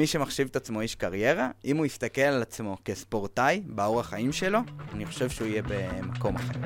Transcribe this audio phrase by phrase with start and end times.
[0.00, 4.58] מי שמחשיב את עצמו איש קריירה, אם הוא יסתכל על עצמו כספורטאי, באורח חיים שלו,
[4.92, 6.60] אני חושב שהוא יהיה במקום אחר.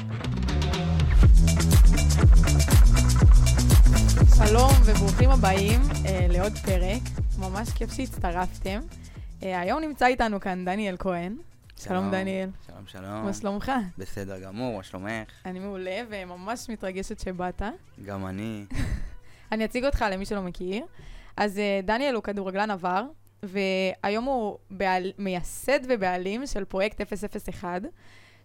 [4.36, 7.02] שלום וברוכים הבאים אה, לעוד פרק,
[7.38, 8.80] ממש כיף שהצטרפתם.
[9.42, 11.36] אה, היום נמצא איתנו כאן דניאל כהן.
[11.76, 12.48] שלום דניאל.
[12.66, 13.24] שלום, שלום.
[13.24, 13.72] מה שלומך?
[13.98, 15.32] בסדר גמור, מה שלומך?
[15.46, 17.62] אני מעולה וממש מתרגשת שבאת.
[18.04, 18.64] גם אני.
[19.52, 20.84] אני אציג אותך למי שלא מכיר.
[21.36, 23.04] אז אה, דניאל הוא כדורגלן עבר,
[23.42, 27.00] והיום הוא בעל, מייסד ובעלים של פרויקט
[27.48, 27.82] 001,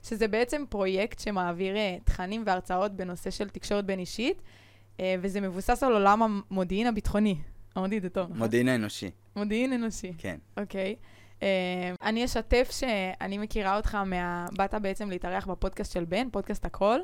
[0.03, 4.41] שזה בעצם פרויקט שמעביר אה, תכנים והרצאות בנושא של תקשורת בין אישית,
[4.99, 7.35] אה, וזה מבוסס על עולם המודיעין הביטחוני.
[7.97, 8.37] את זה טוב, נכון?
[8.37, 10.13] מודיעין האנושי, מודיעין אנושי.
[10.17, 10.37] כן.
[10.57, 10.95] אוקיי.
[11.39, 11.43] Uh,
[12.01, 14.45] אני אשתף שאני מכירה אותך מה...
[14.51, 16.99] באת בעצם להתארח בפודקאסט של בן, פודקאסט הכל.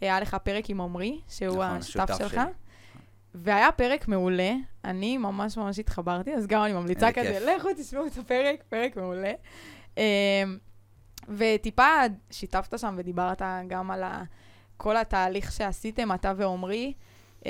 [0.00, 2.32] היה לך פרק עם עמרי, שהוא נכון, השותף שלך.
[2.32, 2.40] שלי.
[3.34, 4.52] והיה פרק מעולה,
[4.84, 7.38] אני ממש ממש התחברתי, אז גם אני ממליצה כזה.
[7.56, 9.32] לכו תשמעו את הפרק, פרק מעולה.
[9.94, 9.98] Uh,
[11.28, 11.88] וטיפה
[12.30, 14.22] שיתפת שם ודיברת גם על ה...
[14.76, 16.92] כל התהליך שעשיתם, אתה ועמרי,
[17.40, 17.44] uh,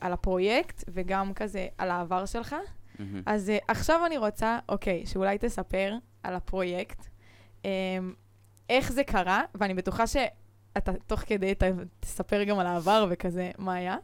[0.00, 2.56] על הפרויקט, וגם כזה על העבר שלך.
[2.98, 3.22] מהמם.
[3.26, 7.06] אז uh, עכשיו אני רוצה, אוקיי, שאולי תספר על הפרויקט,
[7.62, 7.66] um,
[8.70, 11.62] איך זה קרה, ואני בטוחה שאתה תוך כדי ת,
[12.00, 13.96] תספר גם על העבר וכזה, מה היה.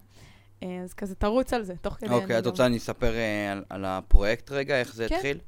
[0.60, 2.10] Uh, אז כזה תרוץ על זה, תוך כדי.
[2.14, 5.14] אוקיי, את גם- רוצה אני אספר אה, על- על הפרויקט רגע, איך זה כן.
[5.14, 5.38] התחיל?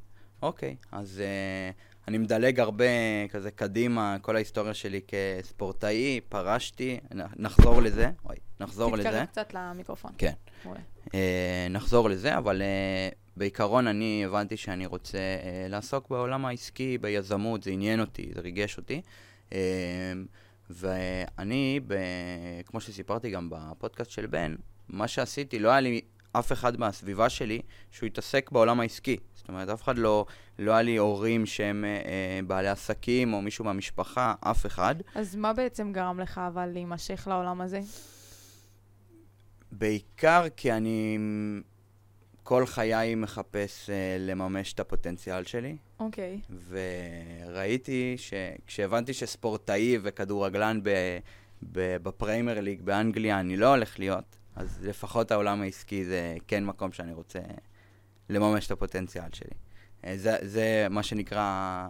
[0.42, 1.70] אוקיי, אז אה,
[2.08, 2.84] אני מדלג הרבה
[3.30, 7.00] כזה קדימה, כל ההיסטוריה שלי כספורטאי, פרשתי,
[7.36, 9.08] נחזור לזה, אוי, נחזור לזה.
[9.08, 10.10] תתקרב קצת למיקרופון.
[10.18, 10.32] כן.
[11.14, 17.62] אה, נחזור לזה, אבל אה, בעיקרון אני הבנתי שאני רוצה אה, לעסוק בעולם העסקי, ביזמות,
[17.62, 19.02] זה עניין אותי, זה ריגש אותי.
[19.52, 19.58] אה,
[20.70, 21.94] ואני, ב,
[22.66, 24.54] כמו שסיפרתי גם בפודקאסט של בן,
[24.88, 26.00] מה שעשיתי, לא היה לי
[26.32, 29.16] אף אחד מהסביבה שלי שהוא התעסק בעולם העסקי.
[29.34, 30.26] זאת אומרת, אף אחד לא,
[30.58, 34.94] לא היה לי הורים שהם אה, אה, בעלי עסקים או מישהו מהמשפחה, אף אחד.
[35.14, 37.80] אז מה בעצם גרם לך אבל להימשך לעולם הזה?
[39.72, 41.18] בעיקר כי אני
[42.42, 46.40] כל חיי מחפש uh, לממש את הפוטנציאל שלי, אוקיי.
[46.68, 50.90] וראיתי שכשהבנתי שספורטאי וכדורגלן ב,
[51.72, 56.92] ב, בפריימר ליג באנגליה אני לא הולך להיות, אז לפחות העולם העסקי זה כן מקום
[56.92, 57.38] שאני רוצה
[58.30, 59.54] לממש את הפוטנציאל שלי.
[60.04, 61.86] אה, זה, זה מה שנקרא,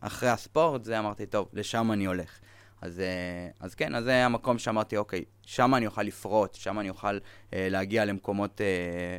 [0.00, 2.38] אחרי הספורט, זה אמרתי, טוב, לשם אני הולך.
[2.80, 6.90] אז, אה, אז כן, אז זה המקום שאמרתי, אוקיי, שם אני אוכל לפרוט, שם אני
[6.90, 7.18] אוכל
[7.52, 8.66] אה, להגיע למקומות אה,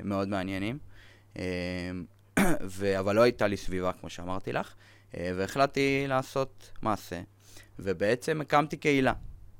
[0.03, 0.78] מאוד מעניינים.
[1.38, 1.91] אה,
[2.68, 3.00] ו...
[3.00, 4.73] אבל לא הייתה לי סביבה, כמו שאמרתי לך,
[5.18, 7.22] אה, והחלטתי לעשות מעשה.
[7.79, 9.13] ובעצם הקמתי קהילה.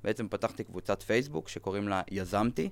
[0.04, 2.70] בעצם פתחתי קבוצת פייסבוק שקוראים לה יזמתי,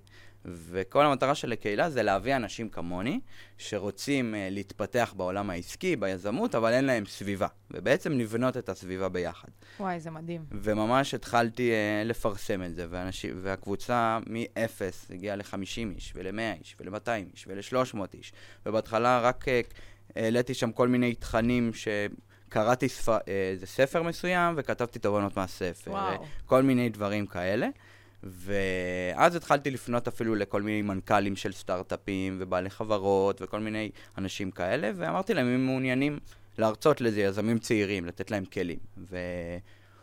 [0.47, 3.19] וכל המטרה של הקהילה זה להביא אנשים כמוני,
[3.57, 7.47] שרוצים uh, להתפתח בעולם העסקי, ביזמות, אבל אין להם סביבה.
[7.71, 9.47] ובעצם לבנות את הסביבה ביחד.
[9.79, 10.45] וואי, זה מדהים.
[10.51, 17.09] וממש התחלתי uh, לפרסם את זה, ואנשים, והקבוצה מ-0 הגיעה ל-50 איש, ול-100 איש, ול-200
[17.33, 18.33] איש, ול-300 איש.
[18.65, 19.51] ובהתחלה רק uh,
[20.15, 21.87] העליתי שם כל מיני תכנים ש...
[22.49, 23.17] קראתי ספ...
[23.27, 25.91] איזה ספר מסוים וכתבתי תובנות מהספר.
[25.91, 26.25] וואו.
[26.45, 27.67] כל מיני דברים כאלה.
[28.23, 34.91] ואז התחלתי לפנות אפילו לכל מיני מנכ"לים של סטארט-אפים ובעלי חברות וכל מיני אנשים כאלה,
[34.95, 36.19] ואמרתי להם, אם הם מעוניינים
[36.57, 38.79] להרצות לזה יזמים צעירים, לתת להם כלים.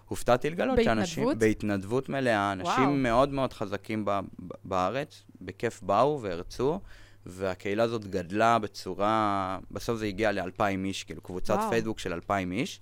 [0.09, 1.07] והופתעתי לגלות בהתנדבות?
[1.07, 1.39] שאנשים...
[1.39, 2.53] בהתנדבות מלאה.
[2.53, 2.91] אנשים וואו.
[2.91, 6.81] מאוד מאוד חזקים ב- ב- בארץ, בכיף באו והרצו.
[7.27, 11.71] והקהילה הזאת גדלה בצורה, בסוף זה הגיע לאלפיים איש, כאילו קבוצת וואו.
[11.71, 12.81] פייסבוק של אלפיים איש,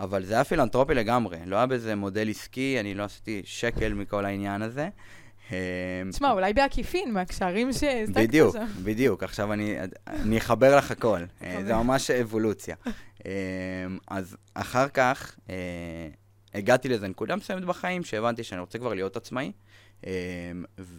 [0.00, 4.24] אבל זה היה פילנטרופי לגמרי, לא היה בזה מודל עסקי, אני לא עשיתי שקל מכל
[4.24, 4.88] העניין הזה.
[5.52, 8.66] אה, תשמע, אולי בעקיפין, מהקשרים שהעסקת בדיוק, שם.
[8.82, 9.76] בדיוק, עכשיו אני,
[10.06, 11.64] אני אחבר לך הכל, אה.
[11.66, 12.76] זה ממש אבולוציה.
[13.26, 13.32] אה,
[14.08, 15.56] אז אחר כך אה,
[16.54, 19.52] הגעתי לאיזה נקודה מסוימת בחיים שהבנתי שאני רוצה כבר להיות עצמאי,
[20.06, 20.12] אה,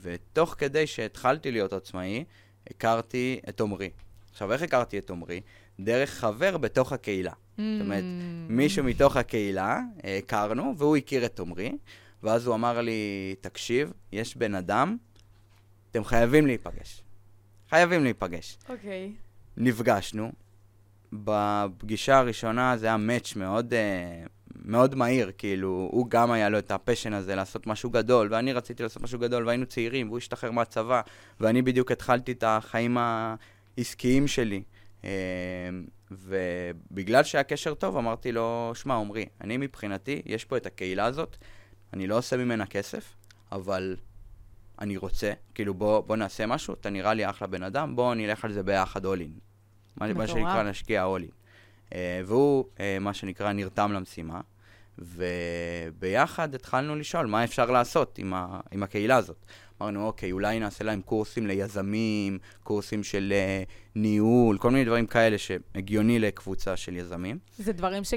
[0.02, 2.24] ותוך כדי שהתחלתי להיות עצמאי,
[2.70, 3.90] הכרתי את עמרי.
[4.32, 5.42] עכשיו, איך הכרתי את עמרי?
[5.80, 7.34] דרך חבר בתוך הקהילה.
[7.58, 8.52] זאת אומרת, Mm.
[8.52, 11.78] מישהו מתוך הקהילה, אה, הכרנו, והוא הכיר את עמרי,
[12.24, 14.98] ואז הוא אמר לי, תקשיב, יש בן אדם,
[15.92, 17.02] אתם חייבים להיפגש.
[17.70, 18.58] חייבים להיפגש.
[18.70, 19.14] אוקיי.
[19.58, 20.32] נפגשנו,
[21.14, 24.24] בפגישה הראשונה זה היה מאץ' מאוד, אה,
[24.66, 28.84] מאוד מהיר, כאילו, הוא גם היה לו את הפשן הזה לעשות משהו גדול, ואני רציתי
[28.84, 31.02] לעשות משהו גדול, והיינו צעירים, והוא השתחרר מהצבא,
[31.40, 34.64] ואני בדיוק התחלתי את החיים העסקיים שלי.
[36.12, 41.38] ובגלל שהיה קשר טוב, אמרתי לו, שמע, עמרי, אני מבחינתי, יש פה את הקהילה הזאת,
[41.94, 43.14] אני לא עושה ממנה כסף,
[43.52, 43.96] אבל
[44.80, 48.46] אני רוצה, כאילו, בוא, בוא נעשה משהו, אתה נראה לי אחלה בן אדם, בוא נלך
[48.46, 49.40] על זה ביחד in.
[50.44, 50.44] מה.
[50.44, 50.64] שנקרא
[51.18, 51.32] all in.
[51.94, 54.42] אה, והוא, אה, מה שנקרא, נרתם למשימה,
[54.98, 59.46] וביחד התחלנו לשאול מה אפשר לעשות עם, ה, עם הקהילה הזאת.
[59.82, 63.64] אמרנו, אוקיי, אולי נעשה להם קורסים ליזמים, קורסים של אה,
[63.96, 67.38] ניהול, כל מיני דברים כאלה שהגיוני לקבוצה של יזמים.
[67.58, 68.14] זה דברים ש...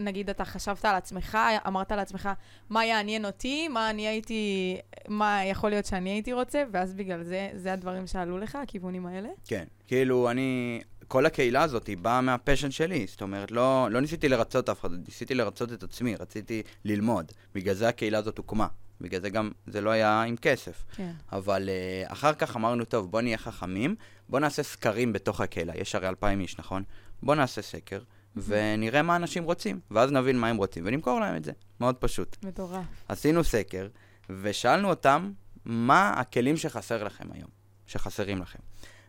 [0.00, 2.28] נגיד אתה חשבת על עצמך, אמרת לעצמך,
[2.70, 4.76] מה יעניין אותי, מה אני הייתי,
[5.08, 9.28] מה יכול להיות שאני הייתי רוצה, ואז בגלל זה, זה הדברים שעלו לך, הכיוונים האלה?
[9.44, 14.28] כן, כאילו אני, כל הקהילה הזאת היא באה מהפשן שלי, זאת אומרת, לא, לא ניסיתי
[14.28, 17.32] לרצות אף אחד, ניסיתי לרצות את עצמי, רציתי ללמוד.
[17.54, 18.66] בגלל זה הקהילה הזאת הוקמה.
[19.00, 20.84] בגלל זה גם, זה לא היה עם כסף.
[20.96, 21.12] כן.
[21.32, 23.96] אבל uh, אחר כך אמרנו, טוב, בוא נהיה חכמים,
[24.28, 25.72] בוא נעשה סקרים בתוך הקהילה.
[25.76, 26.82] יש הרי אלפיים איש, נכון?
[27.22, 28.00] בוא נעשה סקר,
[28.36, 31.52] ונראה מה אנשים רוצים, ואז נבין מה הם רוצים, ונמכור להם את זה.
[31.80, 32.36] מאוד פשוט.
[32.44, 32.84] מטורף.
[33.08, 33.88] עשינו סקר,
[34.30, 35.32] ושאלנו אותם,
[35.64, 37.48] מה הכלים שחסר לכם היום,
[37.86, 38.58] שחסרים לכם.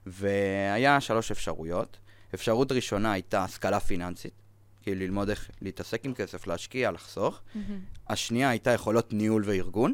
[0.06, 1.98] והיה שלוש אפשרויות.
[2.34, 4.42] אפשרות ראשונה הייתה השכלה פיננסית,
[4.82, 7.42] כאילו ללמוד איך להתעסק עם כסף, להשקיע, לחסוך.
[7.56, 7.80] מהמם.
[8.10, 9.94] השנייה הייתה יכולות ניהול וארגון,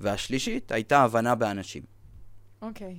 [0.00, 1.82] והשלישית הייתה הבנה באנשים.
[2.62, 2.98] אוקיי.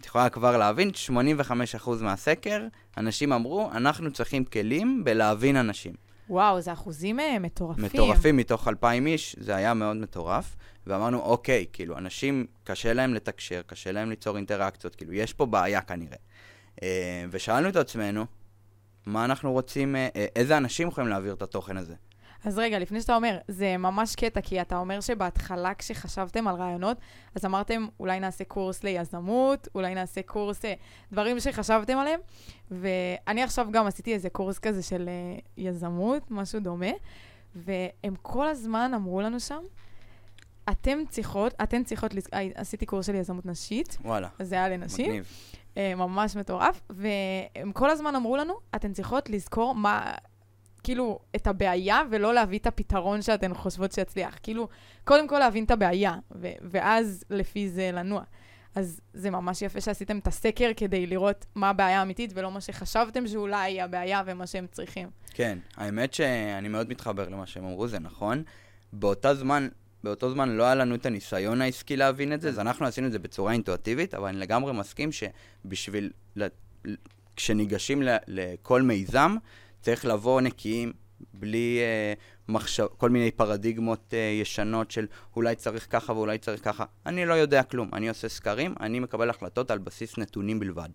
[0.00, 2.66] את יכולה כבר להבין, 85% מהסקר,
[2.96, 5.94] אנשים אמרו, אנחנו צריכים כלים בלהבין אנשים.
[6.28, 7.84] וואו, זה אחוזים אה, מטורפים.
[7.84, 10.56] מטורפים מתוך 2,000 איש, זה היה מאוד מטורף.
[10.86, 15.80] ואמרנו, אוקיי, כאילו, אנשים, קשה להם לתקשר, קשה להם ליצור אינטראקציות, כאילו, יש פה בעיה
[15.80, 16.16] כנראה.
[16.82, 18.26] אה, ושאלנו את עצמנו,
[19.06, 21.94] מה אנחנו רוצים, אה, אה, איזה אנשים יכולים להעביר את התוכן הזה?
[22.44, 26.96] אז רגע, לפני שאתה אומר, זה ממש קטע, כי אתה אומר שבהתחלה כשחשבתם על רעיונות,
[27.34, 30.74] אז אמרתם, אולי נעשה קורס ליזמות, אולי נעשה קורס, אה,
[31.12, 32.20] דברים שחשבתם עליהם,
[32.70, 35.08] ואני עכשיו גם עשיתי איזה קורס כזה של
[35.56, 36.90] יזמות, משהו דומה,
[37.54, 39.62] והם כל הזמן אמרו לנו שם,
[40.70, 42.12] אתם צריכות, אתן צריכות,
[42.54, 45.26] עשיתי קורס של יזמות נשית, וואלה, זה היה לנשים, מגניב.
[45.76, 50.12] אה, ממש מטורף, והם כל הזמן אמרו לנו, אתן צריכות לזכור מה,
[50.82, 54.38] כאילו, את הבעיה, ולא להביא את הפתרון שאתן חושבות שיצליח.
[54.42, 54.68] כאילו,
[55.04, 58.22] קודם כל להבין את הבעיה, ו- ואז לפי זה לנוע.
[58.74, 63.26] אז זה ממש יפה שעשיתם את הסקר כדי לראות מה הבעיה האמיתית, ולא מה שחשבתם
[63.26, 65.10] שאולי היא הבעיה ומה שהם צריכים.
[65.34, 68.42] כן, האמת שאני מאוד מתחבר למה שהם אמרו, זה נכון.
[68.92, 69.68] באותה זמן,
[70.04, 73.12] באותו זמן לא היה לנו את הניסיון העסקי להבין את זה, אז אנחנו עשינו את
[73.12, 76.10] זה בצורה אינטואטיבית, אבל אני לגמרי מסכים שבשביל,
[77.36, 79.36] כשניגשים לכל מיזם,
[79.80, 80.92] צריך לבוא נקיים,
[81.34, 82.14] בלי אה,
[82.48, 85.06] מחשב, כל מיני פרדיגמות אה, ישנות של
[85.36, 86.84] אולי צריך ככה ואולי צריך ככה.
[87.06, 90.88] אני לא יודע כלום, אני עושה סקרים, אני מקבל החלטות על בסיס נתונים בלבד.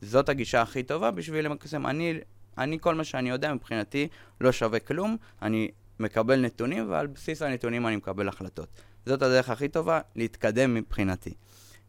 [0.00, 1.86] זאת הגישה הכי טובה בשביל למקסם.
[1.86, 2.18] אני,
[2.58, 4.08] אני, כל מה שאני יודע מבחינתי
[4.40, 5.70] לא שווה כלום, אני
[6.00, 8.68] מקבל נתונים, ועל בסיס הנתונים אני מקבל החלטות.
[9.06, 11.34] זאת הדרך הכי טובה להתקדם מבחינתי.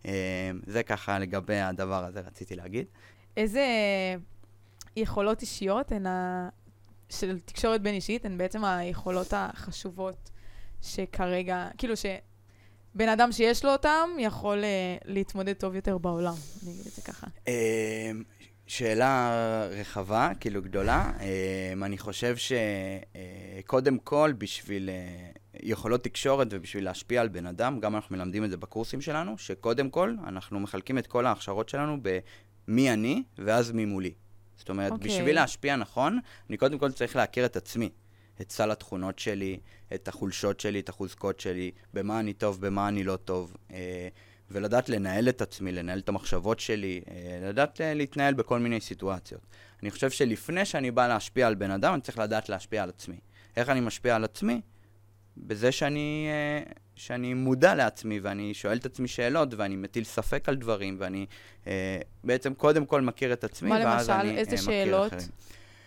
[0.06, 2.86] אה, זה ככה לגבי הדבר הזה רציתי להגיד.
[3.38, 3.66] איזה
[4.96, 6.50] יכולות אישיות הן ה...
[7.10, 10.30] של תקשורת בין אישית, הן בעצם היכולות החשובות
[10.82, 16.34] שכרגע, כאילו שבן אדם שיש לו אותם יכול uh, להתמודד טוב יותר בעולם,
[16.64, 17.28] אני אגיד את זה ככה.
[18.68, 21.12] אה, שאלה רחבה, כאילו גדולה.
[21.20, 25.30] אה, אני חושב שקודם כל, בשביל אה,
[25.64, 29.90] יכולות תקשורת ובשביל להשפיע על בן אדם, גם אנחנו מלמדים את זה בקורסים שלנו, שקודם
[29.90, 34.14] כל, אנחנו מחלקים את כל ההכשרות שלנו במי אני ואז מי מולי.
[34.58, 34.96] זאת אומרת, okay.
[34.96, 35.08] אוקיי.
[35.08, 37.90] בשביל להשפיע נכון, אני קודם כל צריך להכיר את עצמי.
[38.42, 39.60] את סל התכונות שלי,
[39.94, 43.58] את החולשות שלי, את החוזקות שלי, במה אני טוב, במה אני לא טוב.
[44.52, 49.42] ולדעת לנהל את עצמי, לנהל את המחשבות שלי, אה, לדעת אה, להתנהל בכל מיני סיטואציות.
[49.84, 53.20] אני חושב שלפני שאני בא להשפיע על בן אדם, אני צריך לדעת להשפיע על עצמי.
[53.58, 54.62] איך אני משפיע על עצמי?
[55.38, 60.56] בזה שאני, אה, שאני מודע לעצמי, ואני שואל את עצמי שאלות, ואני מטיל ספק על
[60.56, 61.26] דברים, ואני
[62.24, 64.22] בעצם קודם כל מכיר את עצמי, מה ואז למשל?
[64.22, 65.14] אני איזה אה, מכיר שאלות?
[65.14, 65.28] אחרים.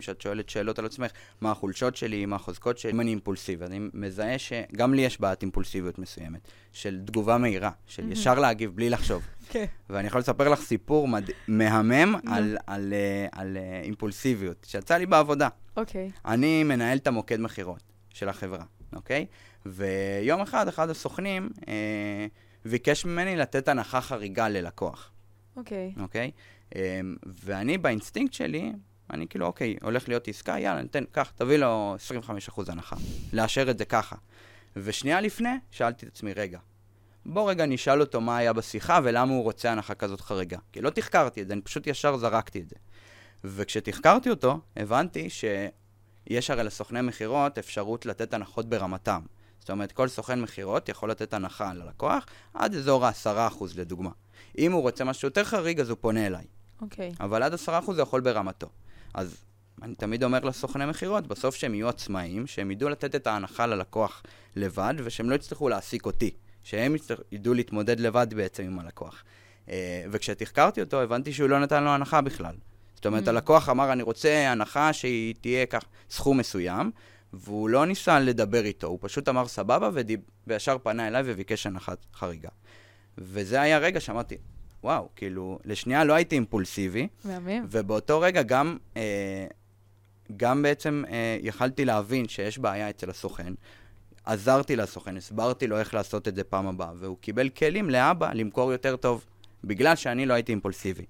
[0.01, 3.65] כשאת שואלת שאלות על עצמך, מה החולשות שלי, מה החוזקות שלי, אם אני אימפולסיבי.
[3.65, 8.11] אני מזהה שגם לי יש בעיית אימפולסיביות מסוימת, של תגובה מהירה, של.
[8.11, 9.23] ישר להגיב בלי לחשוב.
[9.49, 9.65] כן.
[9.89, 11.29] ואני יכול לספר לך סיפור מד...
[11.47, 15.47] מהמם על, על, אה, על אה, אימפולסיביות, שיצא לי בעבודה.
[15.77, 16.11] אוקיי.
[16.25, 18.63] אני מנהל את המוקד מכירות של החברה,
[18.95, 19.25] אוקיי?
[19.65, 22.27] ויום אחד, אחד הסוכנים אה,
[22.65, 25.11] ביקש ממני לתת הנחה חריגה ללקוח,
[25.55, 25.93] אוקיי.
[25.99, 26.31] אוקיי?
[26.75, 26.99] אה,
[27.45, 28.71] ואני באינסטינקט שלי,
[29.13, 31.95] אני כאילו, אוקיי, הולך להיות עסקה, יאללה, ניתן, קח, תביא לו
[32.49, 32.95] 25% הנחה.
[33.33, 34.15] לאשר את זה ככה.
[34.75, 36.59] ושנייה לפני, שאלתי את עצמי, רגע,
[37.25, 40.57] בוא רגע נשאל אותו מה היה בשיחה ולמה הוא רוצה הנחה כזאת חריגה.
[40.71, 42.75] כי לא תחקרתי את זה, אני פשוט ישר זרקתי את זה.
[43.43, 49.21] וכשתחקרתי אותו, הבנתי שיש הרי לסוכני מכירות אפשרות לתת הנחות ברמתם.
[49.59, 54.09] זאת אומרת, כל סוכן מכירות יכול לתת הנחה ללקוח עד אזור ה-10% לדוגמה.
[54.57, 56.45] אם הוא רוצה משהו יותר חריג, אז הוא פונה אליי.
[56.81, 57.11] אוקיי.
[57.19, 58.69] אבל עד 10% זה יכול ברמתו.
[59.13, 59.43] אז
[59.81, 64.23] אני תמיד אומר לסוכני מכירות, בסוף שהם יהיו עצמאים, שהם ידעו לתת את ההנחה ללקוח
[64.55, 66.31] לבד, ושהם לא יצטרכו להעסיק אותי.
[66.63, 66.95] שהם.
[67.31, 69.23] ידעו להתמודד לבד בעצם עם הלקוח.
[69.69, 72.55] אה, וכשתחקרתי אותו, הבנתי שהוא לא נתן לו הנחה בכלל.
[72.95, 73.29] זאת אומרת, Mm.
[73.29, 76.91] הלקוח אמר, אני רוצה הנחה שהיא תהיה כך, סכום מסוים,
[77.33, 79.89] והוא לא ניסה לדבר איתו, הוא פשוט אמר סבבה.
[80.47, 82.49] וישר פנה אליי וביקש הנחה חריגה.
[83.17, 84.37] וזה היה רגע שאמרתי,
[84.83, 87.65] וואו, כאילו, לשנייה לא הייתי אימפולסיבי, מהמם.
[87.69, 89.45] ובאותו רגע גם, אה,
[90.37, 93.53] גם בעצם אה, יכלתי להבין שיש בעיה אצל הסוכן.
[94.25, 98.71] עזרתי לסוכן, הסברתי לו איך לעשות את זה פעם הבאה, והוא קיבל כלים לאבא למכור
[98.71, 99.25] יותר טוב,
[99.63, 101.05] בגלל שאני לא הייתי אימפולסיבי.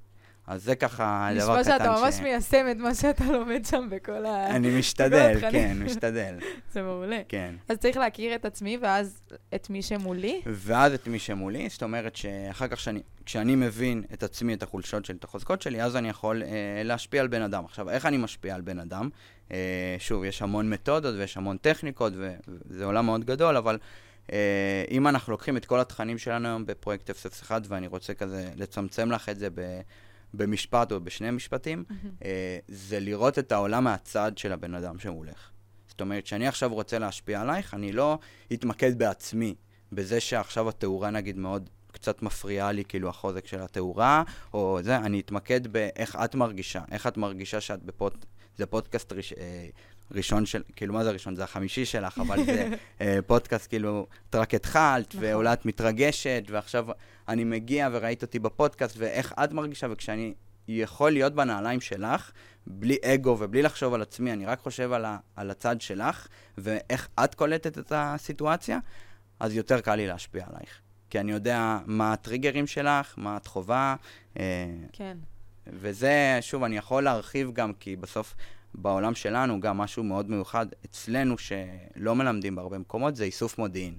[0.47, 2.19] אז זה ככה דבר נשמע קטן שאתה ממש ש...
[2.19, 4.47] מיישם את מה שאתה לומד שם בכל ה...
[4.55, 5.37] אני משתדל.
[5.51, 6.35] כן, משתדל,
[6.73, 7.21] זה מעולה.
[7.27, 7.55] כן.
[7.69, 9.21] אז צריך להכיר את עצמי, ואז
[9.55, 10.41] את מי שמולי.
[10.45, 15.05] ואז את מי שמולי, זאת אומרת שאחר כך שאני, כשאני מבין את עצמי, את החולשות
[15.05, 17.65] שלי, את החוזקות שלי, אז אני יכול אה, להשפיע על בן אדם.
[17.65, 19.09] עכשיו, איך אני משפיע על בן אדם?
[19.51, 23.77] אה, שוב, יש המון מתודות ויש המון טכניקות, וזה עולם מאוד גדול, אבל
[24.31, 29.11] אה, אם אנחנו לוקחים את כל התכנים שלנו היום בפרויקט 001, ואני רוצה כזה לצמצם
[29.11, 29.61] לך את זה ב...
[30.33, 31.83] במשפט או בשני משפטים,
[32.25, 35.49] אה, זה לראות את העולם מהצד של הבן אדם שמולך.
[35.87, 38.19] זאת אומרת, כשאני עכשיו רוצה להשפיע עלייך, אני לא
[38.53, 39.55] אתמקד בעצמי,
[39.91, 44.23] בזה שעכשיו התאורה נגיד מאוד קצת מפריעה לי, כאילו החוזק של התאורה,
[44.53, 48.25] או זה, אני אתמקד באיך את מרגישה, איך את מרגישה שאת בפוד...
[48.57, 49.67] זה פודקאסט ראש, אה,
[50.11, 51.35] ראשון של, כאילו, מה זה ראשון?
[51.35, 52.69] זה החמישי שלך, אבל זה
[53.01, 55.23] אה, פודקאסט, כאילו, את רק התחלת, נכון.
[55.23, 56.87] ואולי את מתרגשת, ועכשיו
[57.27, 60.33] אני מגיע וראית אותי בפודקאסט, ואיך את מרגישה, וכשאני
[60.67, 62.31] יכול להיות בנעליים שלך,
[62.67, 66.27] בלי אגו ובלי לחשוב על עצמי, אני רק חושב על, ה, על הצד שלך,
[66.57, 68.79] ואיך את קולטת את הסיטואציה,
[69.39, 70.81] אז יותר קל לי להשפיע עלייך.
[71.09, 73.95] כי אני יודע מה הטריגרים שלך, מה את חווה,
[74.39, 74.43] אה,
[74.93, 75.17] כן.
[75.67, 78.35] וזה, שוב, אני יכול להרחיב גם, כי בסוף
[78.75, 83.93] בעולם שלנו, גם משהו מאוד מיוחד אצלנו, שלא מלמדים בהרבה מקומות, זה איסוף מודיעין.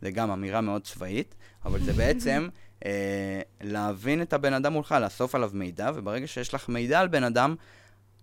[0.00, 2.48] זה גם אמירה מאוד צבאית, אבל זה בעצם
[2.84, 7.24] אה, להבין את הבן אדם מולך, לאסוף עליו מידע, וברגע שיש לך מידע על בן
[7.24, 7.54] אדם,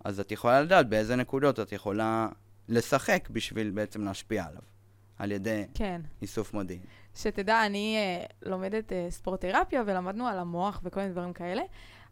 [0.04, 2.28] אז את יכולה לדעת באיזה נקודות את יכולה
[2.68, 4.62] לשחק בשביל בעצם להשפיע עליו,
[5.18, 6.00] על ידי כן.
[6.22, 6.82] איסוף מודיעין.
[7.14, 11.62] שתדע, אני uh, לומדת uh, ספורט-תרפיה ולמדנו על המוח וכל מיני דברים כאלה.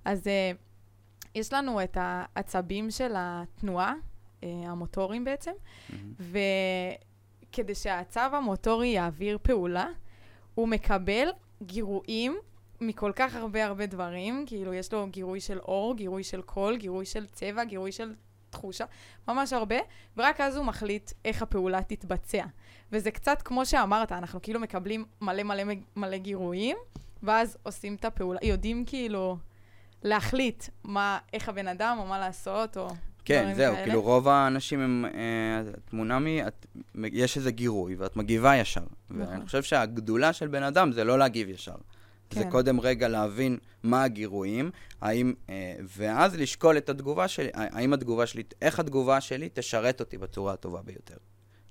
[0.04, 0.30] אז uh,
[1.34, 3.94] יש לנו את העצבים של התנועה,
[4.40, 5.52] uh, המוטוריים בעצם,
[5.90, 6.12] מהמם.
[7.50, 9.86] וכדי שהעצב המוטורי יעביר פעולה,
[10.54, 11.28] הוא מקבל
[11.62, 12.38] גירויים
[12.80, 17.04] מכל כך הרבה הרבה דברים, כאילו יש לו גירוי של אור, גירוי של קול, גירוי
[17.04, 18.14] של צבע, גירוי של
[18.50, 18.84] תחושה,
[19.28, 19.76] ממש הרבה,
[20.16, 22.44] ורק אז הוא מחליט איך הפעולה תתבצע.
[22.92, 25.62] וזה קצת כמו שאמרת, אנחנו כאילו מקבלים מלא מלא
[25.96, 26.76] מלא גירויים,
[27.22, 29.36] ואז עושים את הפעולה, יודעים כאילו
[30.02, 32.88] להחליט מה, איך הבן אדם, או מה לעשות, או
[33.24, 33.86] כן, זהו, כאלה.
[33.86, 36.26] כאילו רוב האנשים הם, אה, תמונה מ...
[36.26, 36.66] את,
[37.12, 38.80] יש איזה גירוי, ואת מגיבה ישר.
[39.10, 39.22] נכון.
[39.22, 41.74] ואני חושב שהגדולה של בן אדם זה לא להגיב ישר.
[42.32, 42.50] זה כן.
[42.50, 48.42] קודם רגע להבין מה הגירויים, האם, אה, ואז לשקול את התגובה שלי, האם התגובה שלי,
[48.62, 51.16] איך התגובה שלי תשרת אותי בצורה הטובה ביותר,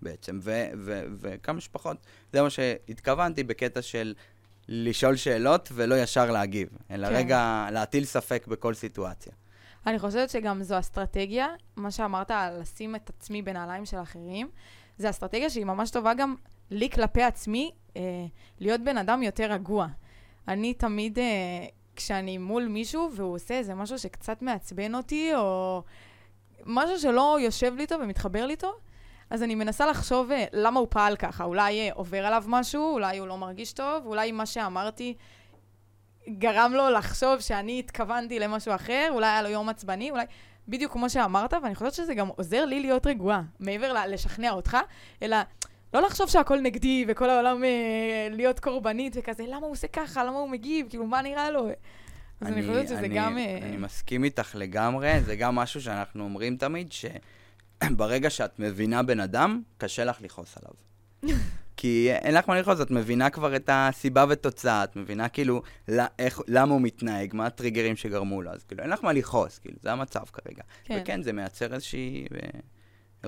[0.01, 0.39] בעצם.
[0.41, 1.97] ו, ו, וכמה שפחות,
[2.33, 4.13] זה מה שהתכוונתי בקטע של
[4.67, 7.13] לשאול שאלות ולא ישר להגיב, אלא כן.
[7.15, 9.33] רגע להטיל ספק בכל סיטואציה.
[9.87, 14.49] אני חושבת שגם זו אסטרטגיה, מה שאמרת על לשים את עצמי בנעליים של אחרים,
[14.97, 16.35] זו אסטרטגיה שהיא ממש טובה גם
[16.71, 18.01] לי כלפי עצמי, אה,
[18.59, 19.87] להיות בן אדם יותר רגוע.
[20.47, 21.25] אני תמיד, אה,
[21.95, 25.83] כשאני מול מישהו והוא עושה איזה משהו שקצת מעצבן אותי, או
[26.65, 28.73] משהו שלא יושב לי טוב ומתחבר לי טוב,
[29.29, 31.43] אז אני מנסה לחשוב אה, למה הוא פעל ככה.
[31.43, 35.13] אולי אה, עובר עליו משהו, אולי הוא לא מרגיש טוב, אולי מה שאמרתי
[36.29, 40.25] גרם לו לחשוב שאני התכוונתי למשהו אחר, אולי היה לו יום עצבני, אולי...
[40.67, 44.77] בדיוק כמו שאמרת, ואני חושבת שזה גם עוזר לי להיות רגועה, מעבר ל- לשכנע אותך,
[45.23, 45.37] אלא
[45.93, 50.37] לא לחשוב שהכל נגדי וכל העולם אה, להיות קורבנית וכזה, למה הוא עושה ככה, למה
[50.37, 51.67] הוא מגיב, כאילו, מה נראה לו?
[52.41, 53.37] אז אני, חושבת שזה אני, גם...
[53.37, 56.91] אה, אני מסכים איתך לגמרי, זה גם משהו שאנחנו אומרים תמיד,
[57.83, 60.73] שברגע שאת מבינה בן אדם, קשה לך לכעוס עליו.
[61.77, 66.03] כי אין לך מה לכעוס, את מבינה כבר את הסיבה ותוצאה, את מבינה כאילו לא,
[66.19, 69.77] איך, למה הוא מתנהג, מה הטריגרים שגרמו לו, אז כאילו אין לך מה לכעוס, כאילו
[69.81, 70.63] זה המצב כרגע.
[70.83, 70.99] כן.
[71.01, 72.59] וכן, זה מייצר איזושהי אה,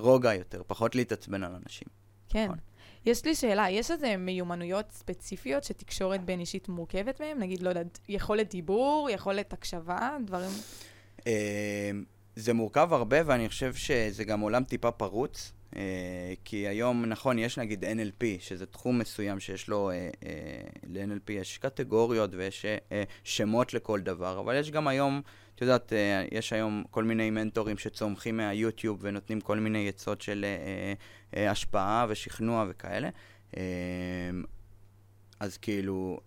[0.01, 1.87] רוגע יותר, פחות להתעצבן על אנשים.
[2.29, 2.45] כן.
[2.45, 2.57] נכון.
[3.05, 7.39] יש לי שאלה, יש איזה מיומנויות ספציפיות שתקשורת בין אישית מורכבת מהן?
[7.39, 10.51] נגיד, לא יודעת, יכולת דיבור, יכולת הקשבה, דברים...
[12.39, 15.53] אה, זה מורכב הרבה, ואני חושב שזה גם עולם טיפה פרוץ.
[15.75, 20.09] אה, כי היום, נכון, יש נגיד NLP, שזה תחום מסוים שיש לו, אה,
[20.87, 22.65] ל-NLP יש קטגוריות ויש
[23.23, 25.21] שמות לכל דבר, אבל יש גם היום,
[25.55, 25.93] את יודעת,
[26.31, 30.45] יש היום כל מיני מנטורים שצומחים מהיוטיוב ונותנים כל מיני עצות של
[31.33, 33.09] השפעה ושכנוע וכאלה.
[35.39, 36.19] אז כאילו,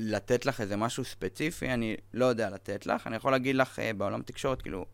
[0.00, 3.06] לתת לך איזה משהו ספציפי, אני לא יודע לתת לך.
[3.06, 4.86] אני יכול להגיד לך בעולם התקשורת, כאילו,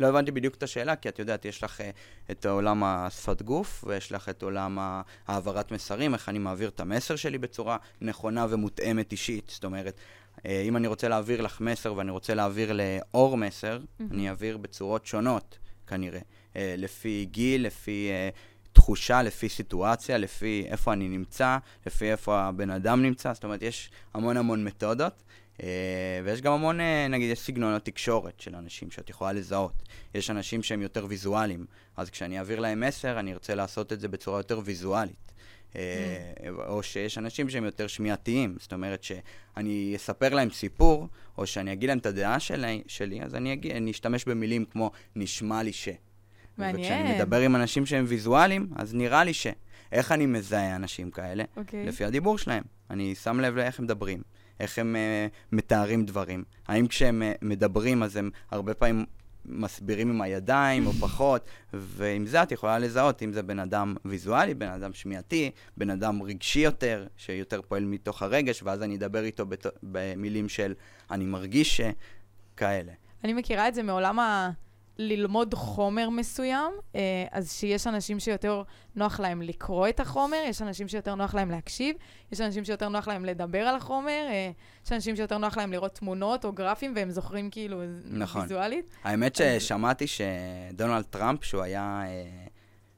[0.00, 1.82] לא הבנתי בדיוק את השאלה, כי את יודעת, יש לך uh,
[2.30, 7.16] את עולם השפת גוף, ויש לך את עולם העברת מסרים, איך אני מעביר את המסר
[7.16, 9.50] שלי בצורה נכונה ומותאמת אישית.
[9.54, 9.94] זאת אומרת,
[10.36, 14.04] uh, אם אני רוצה להעביר לך מסר ואני רוצה להעביר לאור מסר, mm-hmm.
[14.10, 16.20] אני אעביר בצורות שונות, כנראה.
[16.20, 18.10] Uh, לפי גיל, לפי...
[18.72, 23.90] תחושה לפי סיטואציה, לפי איפה אני נמצא, לפי איפה הבן אדם נמצא, זאת אומרת, יש
[24.14, 25.20] המון המון מתודות, אה,
[26.24, 29.82] ויש גם המון, אה, נגיד, יש סגנונות תקשורת של אנשים שאת יכולה לזהות.
[30.14, 34.08] יש אנשים שהם יותר ויזואליים, אז כשאני אעביר להם מסר, אני ארצה לעשות את זה
[34.08, 35.32] בצורה יותר ויזואלית.
[35.76, 35.80] אה,
[36.38, 36.48] mm.
[36.66, 41.88] או שיש אנשים שהם יותר שמיעתיים, זאת אומרת שאני אספר להם סיפור, או שאני אגיד
[41.88, 45.88] להם את הדעה שלי, שלי אז אני, אגיד, אני אשתמש במילים כמו נשמע לי ש.
[46.58, 46.80] מעניין.
[46.80, 49.46] וכשאני מדבר עם אנשים שהם ויזואליים, אז נראה לי ש.
[49.92, 51.44] איך אני מזהה אנשים כאלה?
[51.44, 51.58] Okay.
[51.58, 51.86] אוקיי.
[51.86, 52.62] לפי הדיבור שלהם.
[52.90, 54.22] אני שם לב לאיך הם מדברים.
[54.60, 56.44] איך הם uh, מתארים דברים.
[56.68, 59.04] האם כשהם uh, מדברים אז הם הרבה פעמים
[59.44, 64.54] מסבירים עם הידיים או פחות, ועם זה את יכולה לזהות אם זה בן אדם ויזואלי,
[64.54, 69.46] בן אדם שמיעתי, בן אדם רגשי יותר, שיותר פועל מתוך הרגש, ואז אני אדבר איתו
[69.46, 69.66] בת...
[69.82, 70.74] במילים של
[71.10, 72.92] אני מרגיש שכאלה.
[73.24, 74.50] אני מכירה את זה מעולם ה...
[75.00, 78.62] ללמוד חומר מסוים, אה, אז שיש אנשים שיותר
[78.96, 81.96] נוח להם לקרוא את החומר, יש אנשים שיותר נוח להם להקשיב,
[82.32, 84.50] יש אנשים שיותר נוח להם לדבר על החומר, אה,
[84.86, 88.42] יש אנשים שיותר נוח להם לראות תמונות או גרפים, והם זוכרים כאילו נכון.
[88.42, 88.90] ויזואלית.
[89.04, 92.46] האמת ששמעתי שדונלד טראמפ, שהוא היה, אה,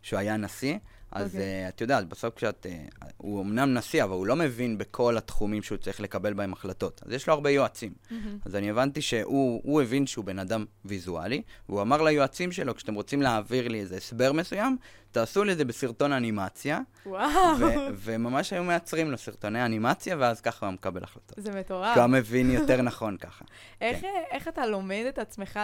[0.02, 0.78] שהוא היה נשיא,
[1.12, 1.34] אז okay.
[1.34, 1.66] אוקיי.
[1.66, 2.66] uh, את יודעת, בסוף כשאת...
[2.66, 7.00] Uh, הוא אמנם נשיא, אבל הוא לא מבין בכל התחומים שהוא צריך לקבל בהם החלטות.
[7.06, 7.92] אז יש לו הרבה יועצים.
[7.92, 8.14] Mm-hmm.
[8.46, 13.22] אז אני הבנתי שהוא הבין שהוא בן אדם ויזואלי, והוא אמר ליועצים שלו, כשאתם רוצים
[13.22, 14.76] להעביר לי איזה הסבר מסוים,
[15.10, 16.80] תעשו לי את זה בסרטון אנימציה.
[17.06, 17.58] וואו.
[17.58, 21.38] ו- וממש היו מייצרים לו סרטוני אנימציה, ואז ככה הוא מקבל החלטות.
[21.38, 21.96] זה מטורף.
[21.96, 23.44] גם מבין יותר נכון ככה.
[23.80, 24.22] איך, כן.
[24.30, 25.60] איך אתה לומד את עצמך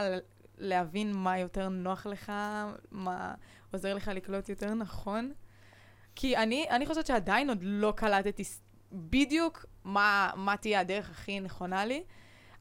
[0.59, 2.33] להבין מה יותר נוח לך,
[2.91, 3.35] מה...
[3.73, 5.33] עוזר לך לקלוט יותר נכון.
[6.15, 8.43] כי אני, אני חושבת שעדיין עוד לא קלטתי
[8.93, 12.03] בדיוק מה, מה תהיה הדרך הכי נכונה לי.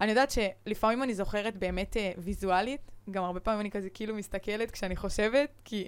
[0.01, 4.71] אני יודעת שלפעמים אני זוכרת באמת uh, ויזואלית, גם הרבה פעמים אני כזה כאילו מסתכלת
[4.71, 5.87] כשאני חושבת, כי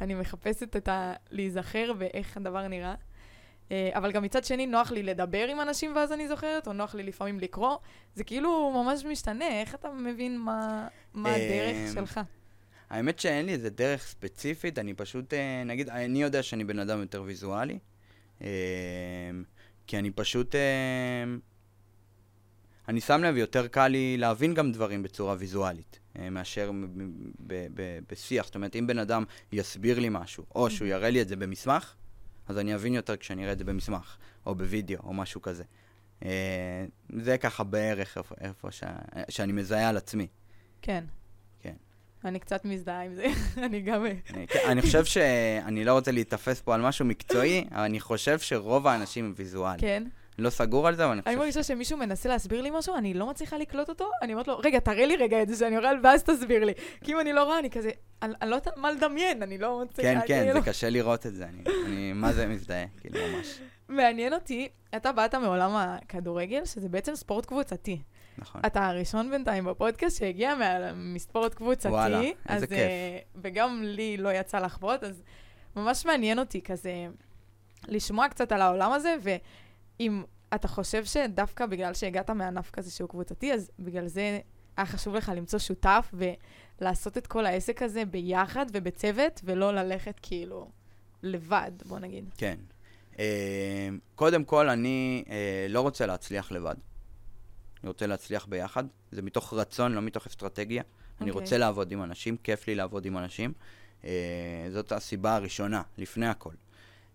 [0.00, 1.12] אני מחפשת את ה...
[1.30, 2.94] להיזכר ואיך הדבר נראה.
[3.68, 6.94] Uh, אבל גם מצד שני, נוח לי לדבר עם אנשים ואז אני זוכרת, או נוח
[6.94, 7.76] לי לפעמים לקרוא.
[8.14, 12.20] זה כאילו ממש משתנה, איך אתה מבין מה, מה הדרך אמ, שלך?
[12.90, 17.00] האמת שאין לי איזה דרך ספציפית, אני פשוט, אה, נגיד, אני יודע שאני בן אדם
[17.00, 17.78] יותר ויזואלי,
[18.42, 18.48] אה,
[19.86, 20.54] כי אני פשוט...
[20.54, 20.60] אה,
[22.88, 25.98] אני שם לב, יותר קל לי להבין גם דברים בצורה ויזואלית,
[26.30, 26.70] מאשר
[28.08, 28.46] בשיח.
[28.46, 31.94] זאת אומרת, אם בן אדם יסביר לי משהו, או שהוא יראה לי את זה במסמך,
[32.48, 35.64] אז אני אבין יותר כשאני אראה את זה במסמך, או בווידאו, או משהו כזה.
[37.12, 38.84] זה ככה בערך איפה, איפה ש...
[39.28, 40.26] שאני מזהה על עצמי.
[40.82, 41.04] כן.
[42.24, 43.26] אני קצת מזדהה עם זה,
[43.66, 44.06] אני גם...
[44.48, 48.86] כן, אני חושב שאני לא רוצה להיתפס פה על משהו מקצועי, אבל אני חושב שרוב
[48.86, 49.80] האנשים הם ויזואליים.
[49.80, 50.02] כן.
[50.38, 51.30] לא סגור על זה, אבל אני חושב...
[51.30, 54.58] אני מרגישה שמישהו מנסה להסביר לי משהו, אני לא מצליחה לקלוט אותו, אני אומרת לו,
[54.58, 56.72] רגע, תראה לי רגע את זה שאני אוכל, ואז תסביר לי.
[57.04, 57.90] כי אם אני לא רואה, אני כזה,
[58.22, 60.20] אני לא יודעת מה לדמיין, אני לא מצליחה...
[60.20, 61.46] כן, כן, זה קשה לראות את זה,
[61.86, 63.60] אני מה זה מזדהה, כאילו, ממש.
[63.88, 67.98] מעניין אותי, אתה באת מעולם הכדורגל, שזה בעצם ספורט קבוצתי.
[68.40, 68.60] נכון.
[68.66, 70.54] אתה הראשון בינתיים בפודקאסט שהגיע
[70.94, 71.88] מספורט קבוצתי.
[71.88, 72.70] וואלה, איזה אז, כיף.
[72.70, 75.22] Uh, וגם לי לא יצא לחוות, אז
[75.76, 77.06] ממש מעניין אותי כזה
[77.88, 80.22] לשמוע קצת על העולם הזה, ואם
[80.54, 84.40] אתה חושב שדווקא בגלל שהגעת מענף כזה שהוא קבוצתי, אז בגלל זה
[84.76, 86.14] היה חשוב לך למצוא שותף
[86.80, 90.70] ולעשות את כל העסק הזה ביחד ובצוות, ולא ללכת כאילו
[91.22, 92.24] לבד, בוא נגיד.
[92.36, 92.56] כן.
[93.14, 93.18] Uh,
[94.14, 95.30] קודם כל, אני uh,
[95.68, 96.74] לא רוצה להצליח לבד.
[97.82, 98.84] אני רוצה להצליח ביחד.
[99.12, 100.82] זה מתוך רצון, לא מתוך אסטרטגיה.
[100.82, 101.22] Okay.
[101.22, 101.42] אני אוקיי.
[101.42, 103.52] רוצה לעבוד עם אנשים, כיף לי לעבוד עם אנשים.
[104.02, 104.04] Uh,
[104.72, 106.52] זאת הסיבה הראשונה, לפני הכל.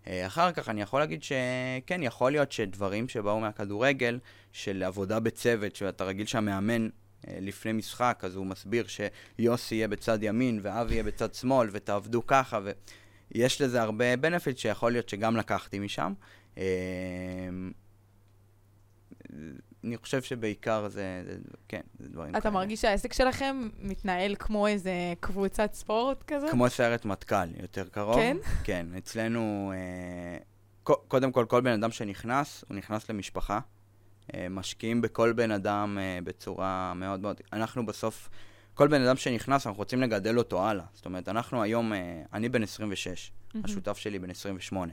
[0.04, 4.18] Uh, אחר כך אני יכול להגיד שכן, יכול להיות שדברים שבאו מהכדורגל,
[4.52, 10.18] של עבודה בצוות, שאתה רגיל שהמאמן uh, לפני משחק, אז הוא מסביר שיוסי יהיה בצד
[10.22, 12.60] ימין ואבי יהיה בצד שמאל, ותעבדו ככה,
[13.34, 16.12] ויש לזה הרבה בנפיט שיכול להיות שגם לקחתי משם.
[19.84, 21.36] אני חושב שבעיקר זה, זה
[21.68, 22.38] כן, זה דברים כאלה.
[22.38, 26.46] אתה מרגיש שהעסק שלכם מתנהל כמו איזה קבוצת ספורט כזה?
[26.50, 28.16] כמו סיירת מטכ"ל, יותר קרוב.
[28.16, 28.36] כן?
[28.64, 30.38] כן, אצלנו, אה,
[31.08, 33.60] קודם כל, כל בן אדם שנכנס, הוא נכנס למשפחה.
[34.34, 37.40] אה, משקיעים בכל בן אדם אה, בצורה מאוד מאוד...
[37.52, 38.28] אנחנו בסוף,
[38.74, 40.84] כל בן אדם שנכנס, אנחנו רוצים לגדל אותו הלאה.
[40.94, 43.64] זאת אומרת, אנחנו היום, אה, אני בן 26, מהמם.
[43.64, 44.92] השותף שלי בן 28.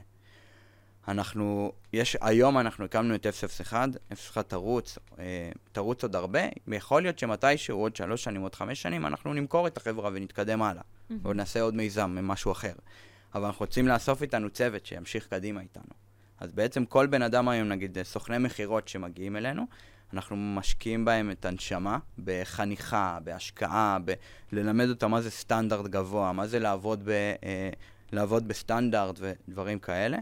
[1.08, 3.26] אנחנו, יש, היום אנחנו הקמנו את
[3.60, 8.82] 001, 01 תרוץ, אה, תרוץ עוד הרבה, ויכול להיות שמתישהו, עוד שלוש שנים, עוד חמש
[8.82, 10.82] שנים, אנחנו נמכור את החברה ונתקדם הלאה.
[11.10, 11.20] מהמם.
[11.24, 12.72] ועוד נעשה עוד מיזם, משהו אחר.
[13.34, 15.92] אבל אנחנו רוצים לאסוף איתנו צוות שימשיך קדימה איתנו.
[16.40, 19.66] אז בעצם כל בן אדם היום, נגיד, סוכני מכירות שמגיעים אלינו,
[20.12, 23.98] אנחנו משקיעים בהם את הנשמה בחניכה, בהשקעה,
[24.52, 27.70] בללמד אותם מה זה סטנדרט גבוה, מה זה לעבוד, ב, אה,
[28.12, 30.18] לעבוד בסטנדרט ודברים כאלה,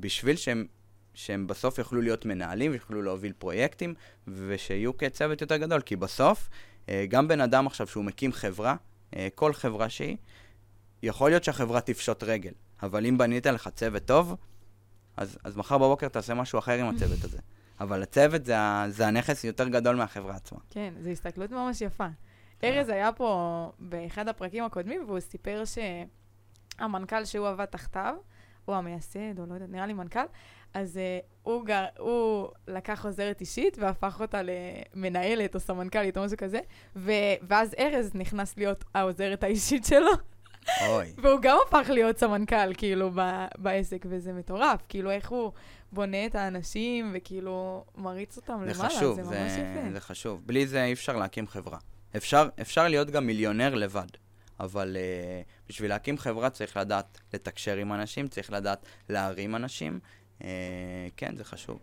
[0.00, 0.66] בשביל שהם,
[1.14, 3.94] שהם בסוף יוכלו להיות מנהלים, יוכלו להוביל פרויקטים,
[4.28, 5.80] ושיהיו כצוות יותר גדול.
[5.80, 6.48] כי בסוף,
[6.88, 8.76] אה, גם בן אדם עכשיו שהוא מקים חברה,
[9.16, 10.16] אה, כל חברה שהיא,
[11.02, 14.36] יכול להיות שהחברה תפשוט רגל, אבל אם בנית לך צוות טוב,
[15.16, 17.38] אז, אז מחר בבוקר תעשה משהו אחר עם הצוות הזה.
[17.80, 18.54] אבל הצוות זה,
[18.88, 20.58] זה הנכס יותר גדול מהחברה עצמה.
[20.70, 22.06] כן, זו הסתכלות ממש יפה.
[22.64, 25.62] ארז היה פה באחד הפרקים הקודמים, והוא סיפר
[26.78, 28.14] שהמנכ"ל שהוא עבד תחתיו,
[28.66, 30.20] הוא המייסד, או לא יודעת, נראה לי מנכ"ל,
[30.74, 36.36] אז uh, הוא, גר, הוא לקח עוזרת אישית והפך אותה למנהלת או סמנכ"לית או משהו
[36.36, 36.60] כזה,
[36.96, 40.10] ו, ואז ארז נכנס להיות העוזרת האישית שלו,
[40.88, 41.12] אוי.
[41.22, 44.80] והוא גם הפך להיות סמנכ"ל, כאילו, ב, בעסק, וזה מטורף.
[44.88, 45.52] כאילו, איך הוא
[45.92, 49.92] בונה את האנשים, וכאילו, מריץ אותם זה למעלה, חשוב, זה ממש זה, יפה.
[49.92, 50.42] זה חשוב.
[50.46, 51.78] בלי זה אי אפשר להקים חברה.
[52.16, 54.06] אפשר, אפשר להיות גם מיליונר לבד,
[54.60, 60.00] אבל uh, בשביל להקים חברה צריך לדעת לתקשר עם אנשים, צריך לדעת להרים אנשים.
[60.40, 60.44] Uh,
[61.16, 61.78] כן, זה חשוב.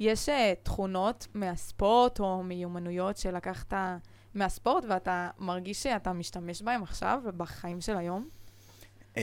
[0.00, 3.72] יש uh, תכונות מהספורט או מיומנויות שלקחת
[4.34, 8.28] מהספורט ואתה מרגיש שאתה משתמש בהן עכשיו בחיים של היום?
[9.14, 9.18] Um,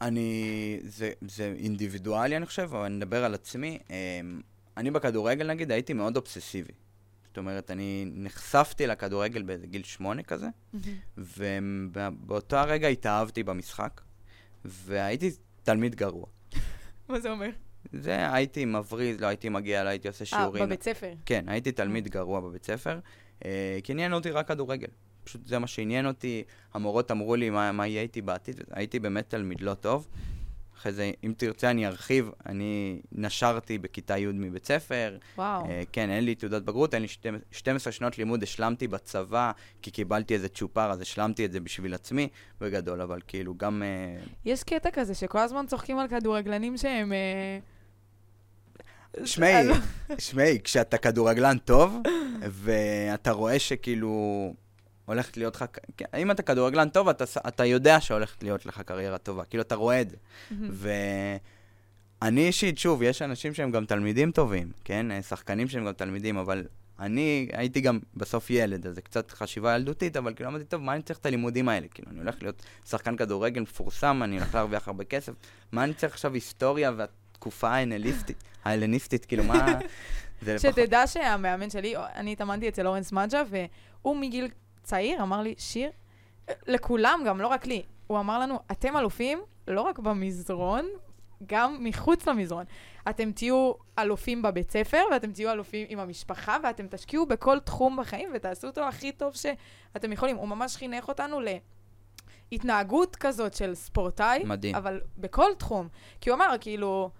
[0.00, 3.78] אני, זה, זה אינדיבידואלי, אני חושב, אבל אני מדבר על עצמי.
[3.88, 3.90] Um,
[4.76, 6.72] אני בכדורגל, נגיד, הייתי מאוד אובססיבי.
[7.34, 10.46] זאת אומרת, אני נחשפתי לכדורגל באיזה גיל שמונה כזה,
[11.18, 14.00] ובאותו הרגע התאהבתי במשחק,
[14.64, 15.30] והייתי
[15.62, 16.26] תלמיד גרוע.
[17.08, 17.50] מה זה אומר?
[17.92, 20.64] זה, הייתי מבריז, לא הייתי מגיע, לא הייתי עושה אה, שיעורים.
[20.64, 21.12] בבית ספר.
[21.26, 22.98] כן, הייתי תלמיד גרוע בבית ספר,
[23.44, 24.88] אה, כי עניין אותי רק כדורגל.
[25.24, 26.42] פשוט זה מה שעניין אותי,
[26.74, 30.08] המורות אמרו לי מה, מה יהיה איתי בעתיד, הייתי באמת תלמיד לא טוב.
[30.84, 35.18] אחרי זה, אם תרצה אני ארחיב, אני נשרתי בכיתה י' מבית ספר.
[35.38, 35.66] וואו.
[35.66, 39.90] אה, כן, אין לי תעודת בגרות, אין לי 12 12 שנות לימוד, השלמתי בצבא, כי
[39.90, 42.28] קיבלתי איזה צ'ופר, אז השלמתי את זה בשביל עצמי,
[42.60, 43.82] בגדול, אבל כאילו גם...
[43.82, 47.12] אה, יש קטע כזה שכל הזמן צוחקים על כדורגלנים שהם...
[47.12, 47.58] אה,
[49.24, 49.74] שמעי, אה, לא.
[50.18, 52.00] שמעי, כשאתה כדורגלן טוב,
[52.62, 54.54] ואתה רואה שכאילו
[55.04, 55.64] הולכת להיות לך,
[55.96, 59.74] כן, אם אתה כדורגלן טוב, אתה, אתה יודע שהולכת להיות לך קריירה טובה, כאילו אתה
[59.74, 60.16] רואה את זה.
[62.20, 65.10] ואני אישית, שוב, יש אנשים שהם גם תלמידים טובים, כן?
[65.10, 66.66] אה, שחקנים שהם גם תלמידים, אבל
[67.00, 70.94] אני הייתי גם בסוף ילד, אז זה קצת חשיבה ילדותית, אבל כאילו אמרתי, טוב, מה
[70.94, 71.86] אני צריך את הלימודים האלה?
[71.88, 75.32] כאילו, אני הולך להיות שחקן כדורגל מפורסם, אני הולך להרוויח הרבה כסף,
[75.72, 79.66] מה אני צריך עכשיו היסטוריה והתקופה ההלניסטית, ההלניסטית, כאילו, מה...
[80.58, 84.48] שתדע שהמאמן שלי, אני התאמנתי אצל אורנס מג'ה, והוא מגיל
[84.84, 85.90] צעיר אמר לי, שיר,
[86.66, 90.86] לכולם גם, לא רק לי, הוא אמר לנו, אתם אלופים לא רק במזרון,
[91.46, 92.64] גם מחוץ למזרון.
[93.08, 98.30] אתם תהיו אלופים בבית ספר, ואתם תהיו אלופים עם המשפחה, ואתם תשקיעו בכל תחום בחיים,
[98.34, 100.36] ותעשו אותו הכי טוב שאתם יכולים.
[100.36, 101.40] הוא ממש חינך אותנו
[102.52, 104.74] להתנהגות כזאת של ספורטאי, מדהים.
[104.74, 105.88] אבל בכל תחום.
[106.20, 107.10] כי הוא אמר, כאילו,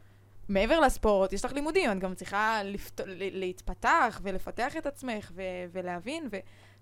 [0.48, 3.00] מעבר לספורט, יש לך לימודים, את גם צריכה לפת...
[3.00, 5.42] ל- להתפתח ולפתח את עצמך ו...
[5.72, 6.28] ולהבין,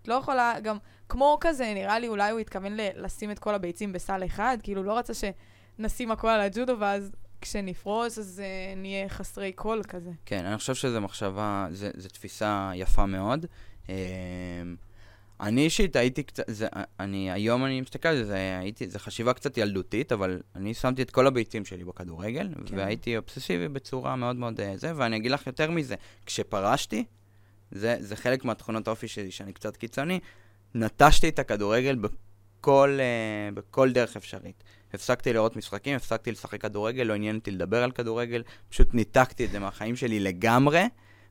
[0.03, 0.77] ואת לא יכולה, גם
[1.09, 4.83] כמו כזה, נראה לי אולי הוא התכוון ל- לשים את כל הביצים בסל אחד, כאילו
[4.83, 10.11] לא רצה שנשים הכל על הג'ודו, ואז כשנפרוס אז uh, נהיה חסרי קול כזה.
[10.27, 13.47] כן, אני חושב שזו מחשבה, זו תפיסה יפה מאוד.
[13.89, 13.95] אמ,
[15.41, 16.69] אני אישית הייתי קצת, זה,
[17.01, 21.03] אני, היום אני מסתכל על זה, זה, הייתי, זה חשיבה קצת ילדותית, אבל אני שמתי
[21.03, 22.79] את כל הביצים שלי בכדורגל, כן.
[22.79, 25.95] והייתי אובססיבי בצורה מאוד מאוד אה, זה, ואני אגיד לך יותר מזה,
[26.27, 27.05] כשפרשתי,
[27.73, 30.21] זה, זה חלק מהתכונות האופי שלי, שאני קצת קיצוני,
[30.75, 34.65] נטשתי את הכדורגל בכל, אה, בכל דרך אפשרית.
[34.95, 39.51] הפסקתי לראות משחקים, הפסקתי לשחק כדורגל, לא עניין אותי לדבר על כדורגל, פשוט ניתקתי את
[39.51, 40.83] זה מהחיים שלי לגמרי,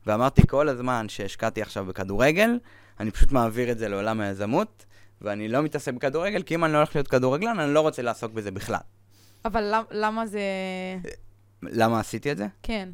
[0.05, 2.59] ואמרתי כל הזמן שהשקעתי עכשיו בכדורגל,
[2.99, 4.85] אני פשוט מעביר את זה לעולם היזמות,
[5.21, 8.31] ואני לא מתעסק בכדורגל, כי אם אני לא הולך להיות כדורגלן, אני לא רוצה לעסוק
[8.33, 8.79] בזה בכלל.
[9.45, 10.41] אבל למ, למה זה...
[11.63, 12.47] למה עשיתי את זה?
[12.63, 12.89] כן.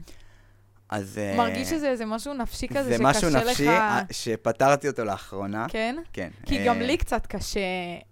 [0.89, 1.17] אז...
[1.17, 3.15] אה, מרגיש שזה איזה משהו נפשי כזה זה שקשה לך...
[3.15, 3.67] משהו נפשי
[4.11, 5.65] שפתרתי אותו לאחרונה.
[5.69, 5.95] כן?
[6.13, 6.29] כן.
[6.45, 7.59] כי אה, גם לי קצת קשה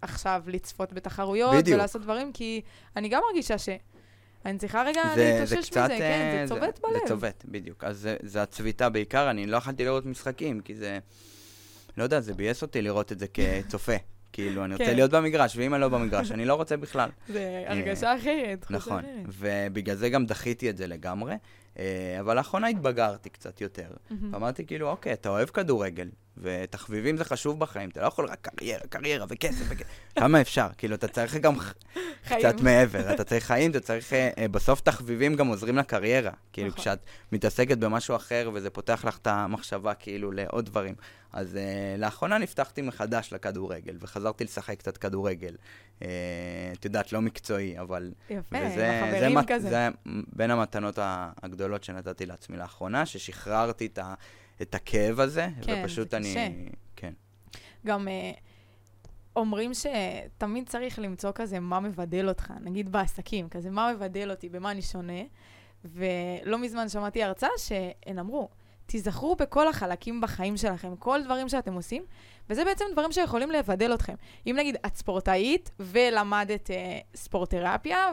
[0.01, 1.75] עכשיו לצפות בתחרויות בדיוק.
[1.75, 2.61] ולעשות דברים, כי
[2.95, 3.69] אני גם מרגישה ש...
[4.45, 5.97] אני צריכה רגע זה, להתאושש זה מזה.
[5.97, 6.93] כן, אה, זה צובט בלב.
[6.93, 7.83] זה צובט, בדיוק.
[7.83, 10.99] אז זה, זה הצביטה בעיקר, אני לא יכולתי לראות משחקים, כי זה...
[11.97, 13.95] לא יודע, זה ביאס אותי לראות את זה כצופה.
[14.33, 14.95] כאילו, אני רוצה כן.
[14.95, 17.09] להיות במגרש, ואם אני לא במגרש, אני לא רוצה בכלל.
[17.27, 19.03] זה הרגשה אחרת, נכון.
[19.27, 21.35] ובגלל זה גם דחיתי את זה לגמרי.
[21.79, 23.89] אה, אבל לאחרונה התבגרתי קצת יותר.
[24.09, 24.33] מהמם.
[24.33, 28.81] ואמרתי כאילו, אוקיי, אתה אוהב כדורגל, ותחביבים זה חשוב בחיים, אתה לא יכול רק קריירה,
[28.89, 29.87] קריירה וכסף וכסף.
[30.19, 30.67] כמה אפשר?
[30.77, 31.55] כאילו, אתה צריך גם.
[32.25, 33.13] קצת מעבר.
[33.13, 34.13] אתה צריך חיים, אתה צריך...
[34.13, 36.31] אה, אה, בסוף תחביבים גם עוזרים לקריירה.
[36.53, 36.81] כאילו, נכון.
[36.81, 36.99] כשאת
[37.31, 40.95] מתעסקת במשהו אחר, וזה פותח לך את המחשבה כאילו לעוד דברים.
[41.33, 41.61] אז אה,
[41.97, 45.55] לאחרונה נפתחתי מחדש לכדורגל, וחזרתי לשחק קצת כדורגל.
[45.99, 46.05] את
[46.85, 48.11] יודעת, לא מקצועי, אבל...
[48.29, 49.69] יפה, וזה- עם זה החברים מת- כזה.
[49.69, 49.87] זה
[50.33, 50.99] בין המתנות
[51.43, 54.13] הגדולות שנתתי לעצמי לאחרונה, ששחררתי את, ה,
[54.61, 56.31] את הכאב הזה, כן, ופשוט זה אני...
[56.31, 56.47] קשה.
[56.95, 57.13] כן.
[57.85, 58.31] גם אה,
[59.35, 64.71] אומרים שתמיד צריך למצוא כזה מה מבדל אותך, נגיד בעסקים, כזה מה מבדל אותי, במה
[64.71, 65.21] אני שונה.
[65.85, 68.49] ולא מזמן שמעתי הרצאה שהן אמרו,
[68.85, 72.03] תיזכרו בכל החלקים בחיים שלכם, כל דברים שאתם עושים,
[72.49, 74.15] וזה בעצם דברים שיכולים לבדל אתכם.
[74.47, 78.11] אם נגיד את ספורטאית ולמדת אה, ספורטרפיה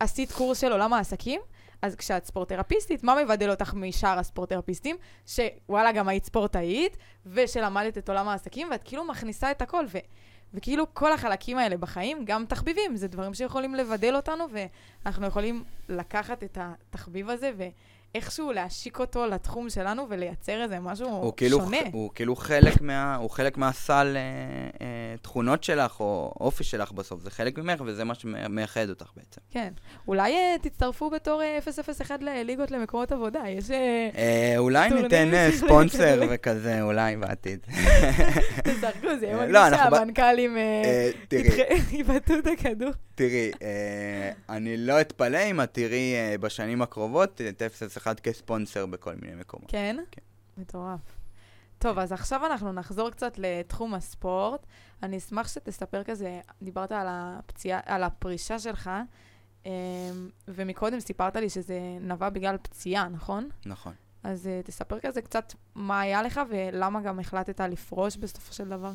[0.00, 1.40] ועשית קורס של עולם העסקים,
[1.82, 4.96] אז כשאת ספורטרפיסטית, מה מבדל אותך משאר הספורטרפיסטים?
[5.26, 9.98] שוואלה, גם היית ספורטאית, ושלמדת את עולם העסקים, ואת כאילו מכניסה את הכל, ו...
[10.54, 14.44] וכאילו כל החלקים האלה בחיים, גם תחביבים, זה דברים שיכולים לבדל אותנו,
[15.04, 17.50] ואנחנו יכולים לקחת את התחביב הזה
[18.14, 21.76] ואיכשהו להשיק אותו לתחום שלנו ולייצר איזה משהו הוא כאילו, שונה.
[21.92, 24.20] הוא כאילו חלק, מה, הוא חלק מהסל אה,
[24.86, 27.20] אה, תכונות שלך, או אופי שלך בסוף.
[27.20, 29.40] זה חלק ממך, וזה מה שמייחד אותך בעצם.
[29.50, 29.72] כן.
[30.08, 31.58] אולי אה, תצטרפו בתור אה,
[32.00, 33.42] 001 לליגות למקומות עבודה.
[33.48, 33.70] יש...
[33.70, 36.22] אה, אה, אולי ניתן אה, ספונסר.
[36.30, 37.66] וכזה, אולי בעתיד.
[38.68, 42.90] תשחקו, זה יהיה לא, מגניב אנחנו ב- שהמנכ"לים אה, אה, יבטאו את הכדור.
[43.14, 47.62] תראי, אה, אני לא אתפלא אם את תראי אה, בשנים הקרובות את
[47.96, 49.70] 001 כספונסר בכל מיני מקומות.
[49.70, 49.96] כן?
[50.10, 50.22] כן.
[50.56, 51.00] מטורף.
[51.78, 54.66] טוב, אז עכשיו אנחנו נחזור קצת לתחום הספורט.
[55.02, 58.90] אני אשמח שתספר כזה, דיברת על הפציעה, על הפרישה שלך,
[59.66, 59.70] אמ,
[60.48, 63.48] ומקודם סיפרת לי שזה נבע בגלל פציעה, נכון?
[63.66, 63.92] נכון.
[64.22, 68.92] אז אה, תספר כזה קצת מה היה לך ולמה גם החלטת לפרוש בסופו של דבר.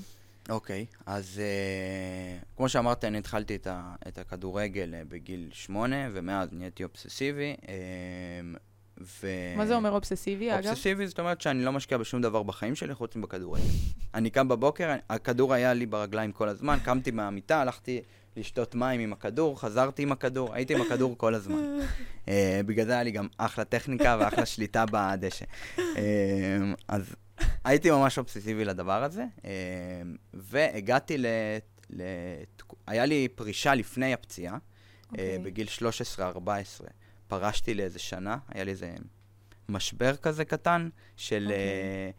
[0.50, 6.50] אוקיי, אז uh, כמו שאמרתי, אני התחלתי את, ה, את הכדורגל uh, בגיל שמונה, ומאז
[6.52, 7.56] נהייתי אובססיבי.
[7.62, 7.68] Um,
[9.02, 9.28] ו...
[9.58, 10.68] מה זה אומר אובססיבי, אגב?
[10.68, 13.64] אובססיבי זאת אומרת שאני לא משקיע בשום דבר בחיים שלי חוץ מבכדורגל.
[14.14, 18.02] אני קם בבוקר, הכדור היה לי ברגליים כל הזמן, קמתי מהמיטה, הלכתי
[18.38, 21.80] לשתות מים עם הכדור, חזרתי עם הכדור, הייתי עם הכדור כל הזמן.
[22.26, 22.30] uh,
[22.66, 25.46] בגלל זה היה לי גם אחלה טכניקה ואחלה שליטה בדשא.
[25.78, 25.82] Uh,
[26.88, 27.16] אז
[27.64, 29.46] הייתי ממש אובססיבי לדבר הזה, uh,
[30.34, 31.26] והגעתי ל...
[31.90, 32.02] ל...
[32.88, 35.12] היה לי פרישה לפני הפציעה, okay.
[35.12, 35.38] אוקיי.
[35.38, 35.68] uh, בגיל
[36.18, 36.22] 13-14.
[37.28, 38.94] פרשתי לאיזה שנה, היה לי איזה
[39.70, 42.12] משבר כזה קטן של אוקיי.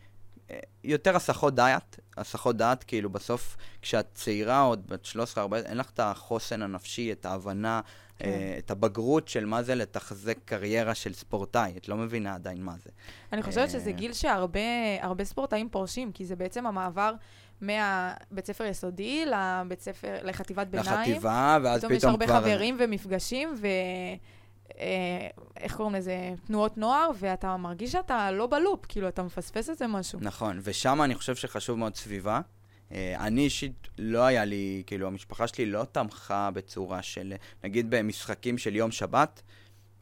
[0.48, 5.76] uh, uh, יותר הסחות דעת, הסחות דעת, כאילו בסוף כשאת צעירה עוד בת 13-14, אין
[5.76, 7.80] לך את החוסן הנפשי, את ההבנה,
[8.18, 8.24] כן.
[8.24, 12.74] uh, את הבגרות של מה זה לתחזק קריירה של ספורטאי, את לא מבינה עדיין מה
[12.84, 12.90] זה.
[13.32, 14.60] אני חושבת אה, שזה גיל שהרבה
[15.00, 17.12] הרבה ספורטאים פורשים, כי זה בעצם המעבר
[17.60, 21.00] מהבית ספר יסודי לבית ספר, לחטיבת ביניים.
[21.00, 22.40] לחטיבה, ואז פתאום פתאום יש הרבה כבר...
[22.40, 23.66] חברים ומפגשים, ו...
[24.78, 26.34] אה, איך קוראים לזה?
[26.46, 30.18] תנועות נוער, ואתה מרגיש שאתה לא בלופ, כאילו, אתה מפספס איזה משהו.
[30.22, 32.40] נכון, ושם אני חושב שחשוב מאוד סביבה.
[32.92, 38.58] אה, אני אישית, לא היה לי, כאילו, המשפחה שלי לא תמכה בצורה של, נגיד במשחקים
[38.58, 39.42] של יום שבת,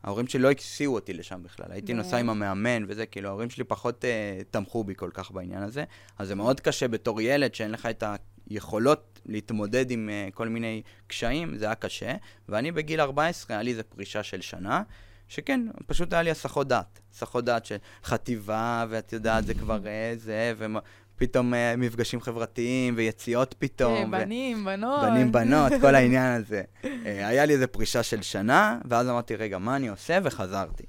[0.03, 1.67] ההורים שלי לא הסיעו אותי לשם בכלל.
[1.71, 5.31] הייתי ב- נוסע עם המאמן וזה, כאילו, ההורים שלי פחות אה, תמכו בי כל כך
[5.31, 5.85] בעניין הזה.
[6.19, 8.05] אז זה מאוד קשה בתור ילד, שאין לך את
[8.51, 12.15] היכולות להתמודד עם אה, כל מיני קשיים, זה היה קשה.
[12.49, 14.83] ואני בגיל 14, היה לי איזו פרישה של שנה.
[15.29, 17.01] שכן, פשוט היה לי הסחות דעת.
[17.15, 23.55] הסחות דעת של חטיבה, ואת יודעת, זה כבר אה, זה, ופתאום אה, מפגשים חברתיים, ויציאות
[23.59, 23.95] פתאום.
[23.95, 25.03] אה, ו- בנים, בנות.
[25.03, 26.63] בנים, בנות, כל העניין הזה.
[26.85, 30.19] אה, היה לי איזה פרישה של שנה, ואז אמרתי, רגע, מה אני עושה?
[30.23, 30.85] וחזרתי.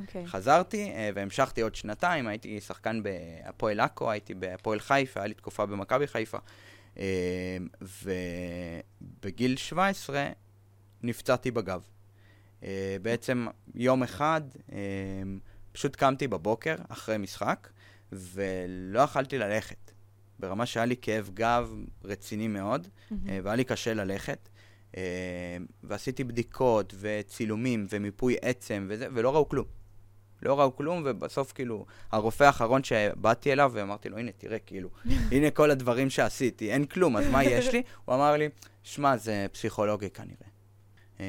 [0.00, 0.26] אוקיי.
[0.26, 5.66] חזרתי אה, והמשכתי עוד שנתיים, הייתי שחקן בהפועל עכו, הייתי בהפועל חיפה, היה לי תקופה
[5.66, 6.38] במכבי חיפה.
[6.98, 7.56] אה,
[9.00, 10.30] ובגיל 17
[11.02, 11.82] נפצעתי בגב.
[12.62, 14.40] אה, בעצם יום אחד
[14.72, 14.78] אה,
[15.72, 17.68] פשוט קמתי בבוקר אחרי משחק,
[18.12, 19.92] ולא יכלתי ללכת.
[20.38, 22.88] ברמה שהיה לי כאב גב רציני מאוד.
[23.28, 24.48] אה, והיה לי קשה ללכת.
[24.96, 29.77] אה, ועשיתי בדיקות וצילומים ומיפוי עצם וזה, ולא ראו כלום.
[30.42, 34.88] לא ראו כלום, ובסוף כאילו, הרופא האחרון שבאתי אליו ואמרתי לו, הנה, תראה, כאילו,
[35.32, 37.82] הנה כל הדברים שעשיתי, אין כלום, אז מה יש לי?
[38.04, 38.48] הוא אמר לי,
[38.82, 40.57] שמע, זה פסיכולוגי כנראה.
[41.20, 41.24] אמ,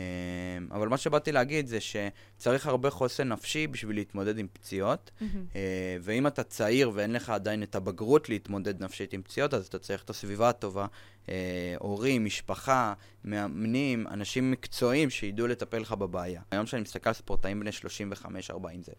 [0.71, 5.11] אבל מה שבאתי להגיד זה שצריך הרבה חוסן נפשי בשביל להתמודד עם פציעות,
[5.55, 9.79] אה, ואם אתה צעיר ואין לך עדיין את הבגרות להתמודד נפשית עם פציעות, אז אתה
[9.79, 10.85] צריך את הסביבה הטובה,
[11.29, 12.93] אה, הורים, משפחה,
[13.25, 16.41] מאמנים, אנשים מקצועיים שידעו לטפל לך בבעיה.
[16.51, 18.91] היום כשאני מסתכל על ספורטאים בני 35-40, זה,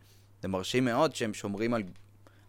[0.42, 1.83] זה מרשים מאוד שהם שומרים על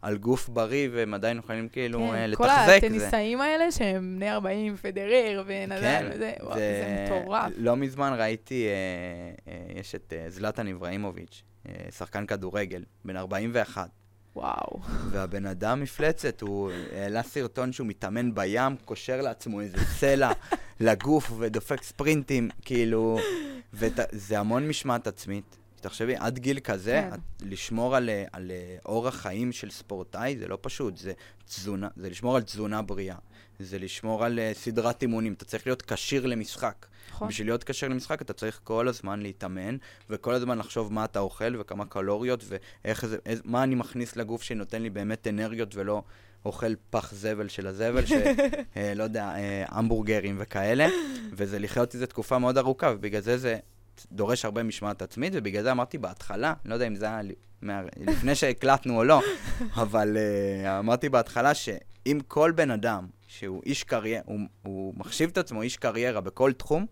[0.02, 2.46] על גוף בריא, והם עדיין יכולים כאילו כן, אה, לתחזק.
[2.46, 3.44] כל הטניסאים זה...
[3.44, 7.52] האלה שהם בני 40, פדרר ונדל כן, וזה, וואו, זה מטורף.
[7.58, 8.72] לא מזמן ראיתי, אה,
[9.54, 13.90] אה, יש את אה, זלטן אברהימוביץ', אה, שחקן כדורגל, בן 41.
[14.36, 14.80] וואו.
[15.10, 20.32] והבן אדם מפלצת, הוא העלה סרטון שהוא מתאמן בים, קושר לעצמו איזה סלע
[20.80, 23.20] לגוף ודופק ספרינטים, כאילו,
[23.74, 25.58] וזה המון משמעת עצמית.
[25.82, 27.48] תחשבי, עד גיל כזה, כן.
[27.50, 28.52] לשמור על, על
[28.86, 31.14] אורח חיים של ספורטאי זה לא פשוט, זה
[31.46, 33.16] תזונה, זה לשמור על תזונה בריאה,
[33.60, 36.86] זה לשמור על uh, סדרת אימונים, אתה צריך להיות כשיר למשחק.
[37.12, 37.28] נכון.
[37.28, 39.78] בשביל להיות כשיר למשחק אתה צריך כל הזמן להתאמן,
[40.10, 44.44] וכל הזמן לחשוב מה אתה אוכל וכמה קלוריות, ואיך זה, איז, מה אני מכניס לגוף
[44.44, 46.04] שנותן לי באמת אנרגיות ולא...
[46.46, 48.18] אוכל פח זבל של הזבל, שלא
[48.78, 50.88] אה, לא יודע, אה, המבורגרים וכאלה,
[51.32, 53.58] וזה לחיות איזו תקופה מאוד ארוכה, ובגלל זה זה
[54.12, 57.22] דורש הרבה משמעת עצמית, ובגלל זה אמרתי בהתחלה, אני לא יודע אם זה היה
[57.62, 57.82] מה...
[57.98, 59.22] לפני שהקלטנו או לא,
[59.84, 65.38] אבל uh, אמרתי בהתחלה שאם כל בן אדם שהוא איש קריירה, הוא, הוא מחשיב את
[65.38, 66.86] עצמו איש קריירה בכל תחום,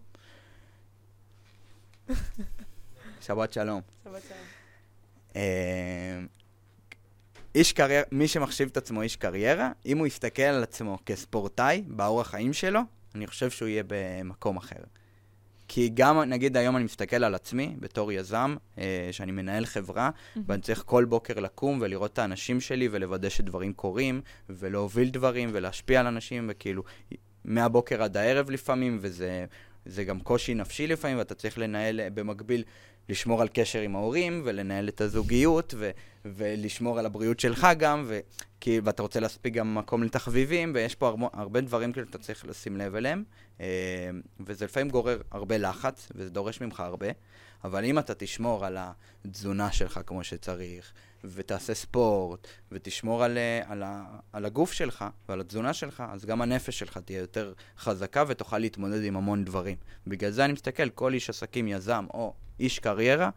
[3.21, 3.81] שבת שלום.
[4.03, 4.39] שבת שלום.
[5.33, 5.37] Uh,
[7.55, 12.27] איש קריירה, מי שמחשיב את עצמו איש קריירה, אם הוא יסתכל על עצמו כספורטאי באורח
[12.27, 12.79] חיים שלו,
[13.15, 14.83] אני חושב שהוא יהיה במקום אחר.
[15.71, 20.39] כי גם, נגיד, היום אני מסתכל על עצמי בתור יזם, אה, שאני מנהל חברה, mm-hmm.
[20.47, 25.99] ואני צריך כל בוקר לקום ולראות את האנשים שלי ולוודא שדברים קורים, ולהוביל דברים ולהשפיע
[25.99, 26.83] על אנשים, וכאילו,
[27.45, 32.63] מהבוקר עד הערב לפעמים, וזה גם קושי נפשי לפעמים, ואתה צריך לנהל אה, במקביל
[33.09, 35.91] לשמור על קשר עם ההורים, ולנהל את הזוגיות, ו,
[36.25, 38.19] ולשמור על הבריאות שלך גם, ו,
[38.61, 42.45] כי, ואתה רוצה להספיק גם מקום לתחביבים, ויש פה הרבה, הרבה דברים כאילו שאתה צריך
[42.45, 43.23] לשים לב אליהם,
[44.39, 47.07] וזה לפעמים גורר הרבה לחץ, וזה דורש ממך הרבה,
[47.63, 48.77] אבל אם אתה תשמור על
[49.25, 50.93] התזונה שלך כמו שצריך,
[51.23, 53.83] ותעשה ספורט, ותשמור על, אה, על,
[54.33, 59.03] על הגוף שלך ועל התזונה שלך, אז גם הנפש שלך תהיה יותר חזקה ותוכל להתמודד
[59.03, 59.77] עם המון דברים.
[60.07, 63.29] בגלל זה אני מסתכל, כל איש עסקים, יזם או איש קריירה,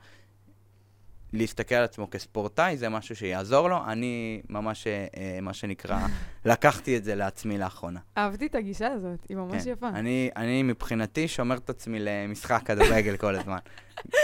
[1.32, 3.78] להסתכל על עצמו כספורטאי, זה משהו שיעזור לו.
[3.86, 5.98] אני ממש, אה, מה שנקרא,
[6.44, 8.00] לקחתי את זה לעצמי לאחרונה.
[8.18, 9.70] אהבתי את הגישה הזאת, היא ממש כן.
[9.70, 9.88] יפה.
[9.88, 13.58] אני, אני מבחינתי שומר את עצמי למשחק כדורגל כל הזמן.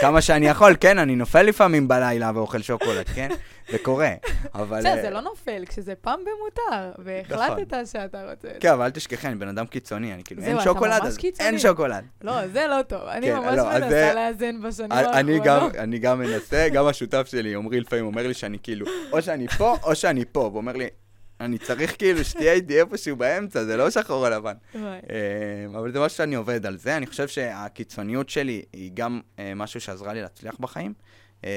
[0.01, 3.29] כמה שאני יכול, כן, אני נופל לפעמים בלילה ואוכל שוקולד, כן?
[3.71, 4.11] זה קורה,
[4.55, 4.79] אבל...
[4.79, 7.85] בסדר, זה אה, לא נופל, כשזה פעם במותר, והחלטת נכון.
[7.85, 8.47] שאתה רוצה...
[8.59, 12.03] כן, אבל אל תשכחי, אני בן אדם קיצוני, אני כאילו, אין שוקולד, אז אין שוקולד.
[12.21, 13.01] לא, זה לא טוב.
[13.01, 15.75] אני כן, ממש לא, מנסה לאזן בשנים האחרונות.
[15.75, 19.75] אני גם מנסה, גם השותף שלי, עמרי לפעמים אומר לי שאני כאילו, או שאני פה,
[19.83, 20.87] או שאני פה, והוא אומר לי,
[21.39, 24.53] אני צריך כאילו שתהיה איתי איפשהו באמצע, זה לא שחור או לבן.
[24.75, 26.97] אה, אבל זה משהו שאני עובד על זה.
[26.97, 30.93] אני חושב שהקיצוניות שלי היא גם אה, משהו שעזרה לי להצליח בחיים.
[31.43, 31.49] אה,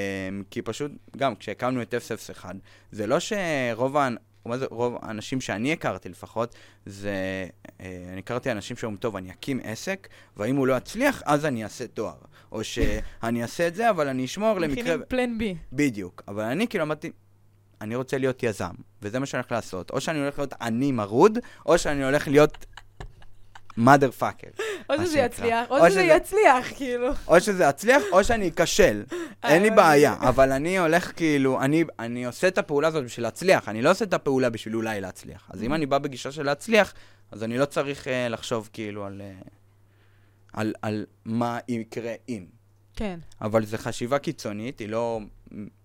[0.51, 2.45] כי פשוט, גם כשהקמנו את F01,
[2.93, 4.09] זה לא שרוב ה...
[4.47, 6.55] מה זה רוב האנשים שאני הכרתי לפחות,
[6.87, 7.47] זה,
[7.81, 11.87] אני הכרתי אנשים שאומרים, טוב, אני אקים עסק, ואם הוא לא יצליח, אז אני אעשה
[11.87, 12.17] תואר.
[12.53, 14.83] או שאני אעשה את זה, אבל אני אשמור למקרה...
[14.83, 15.55] מכינים פלן בי.
[15.73, 16.23] בדיוק.
[16.29, 17.11] אבל אני כאילו אמרתי,
[17.83, 19.91] אני רוצה להיות יזם, וזה מה שאני הולך לעשות.
[19.91, 22.67] או שאני הולך להיות עני מרוד, או שאני הולך להיות
[23.79, 24.63] mother fucker.
[24.91, 27.09] או שזה יצליח, או שזה יצליח, כאילו.
[27.27, 29.03] או שזה יצליח, או שאני אכשל.
[29.45, 31.61] אין לי בעיה, אבל אני הולך כאילו,
[31.99, 35.51] אני עושה את הפעולה הזאת בשביל להצליח, אני לא עושה את הפעולה בשביל אולי להצליח.
[35.51, 36.95] אז אם אני בא בגישה של להצליח,
[37.31, 39.23] אז אני לא צריך אה, לחשוב כאילו על
[40.55, 40.91] אה,
[41.25, 42.45] מה יקרה אם.
[42.97, 43.19] כן.
[43.41, 45.21] אבל זו חשיבה קיצונית, היא לא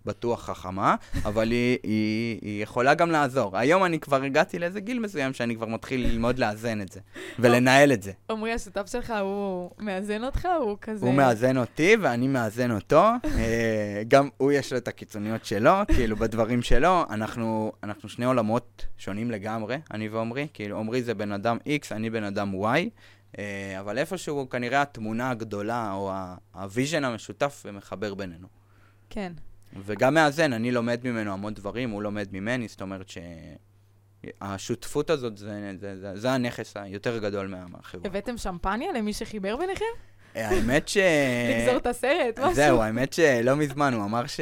[0.06, 3.58] בטוח חכמה, אבל היא, היא, היא יכולה גם לעזור.
[3.58, 7.00] היום אני כבר הגעתי לאיזה גיל מסוים שאני כבר מתחיל ללמוד לאזן את זה,
[7.40, 8.12] ולנהל את זה.
[8.30, 10.48] עמרי, השותף שלך, הוא מאזן אותך?
[10.60, 11.06] הוא כזה...
[11.06, 13.04] הוא מאזן אותי ואני מאזן אותו.
[13.26, 17.04] אה, גם הוא יש לו את הקיצוניות שלו, כאילו, בדברים שלו.
[17.10, 20.48] אנחנו, אנחנו שני עולמות שונים לגמרי, אני ועמרי.
[20.54, 22.90] כאילו, עמרי זה בן אדם X, אני בן אדם Y.
[23.40, 26.12] אה, אבל איפשהו כנראה התמונה הגדולה, או
[26.54, 28.48] ה vision המשותף מחבר בינינו.
[29.10, 29.34] כן.
[29.86, 33.12] וגם מאזן, אני לומד ממנו המון דברים, הוא לומד ממני, זאת אומרת
[34.42, 38.02] שהשותפות הזאת זה, זה, זה, זה הנכס היותר גדול מהחברה.
[38.06, 39.86] הבאתם שמפניה למי שחיבר ביניכם?
[40.36, 40.98] האמת ש...
[41.58, 42.54] לגזור את הסרט, משהו.
[42.54, 44.40] זהו, האמת שלא מזמן הוא אמר ש...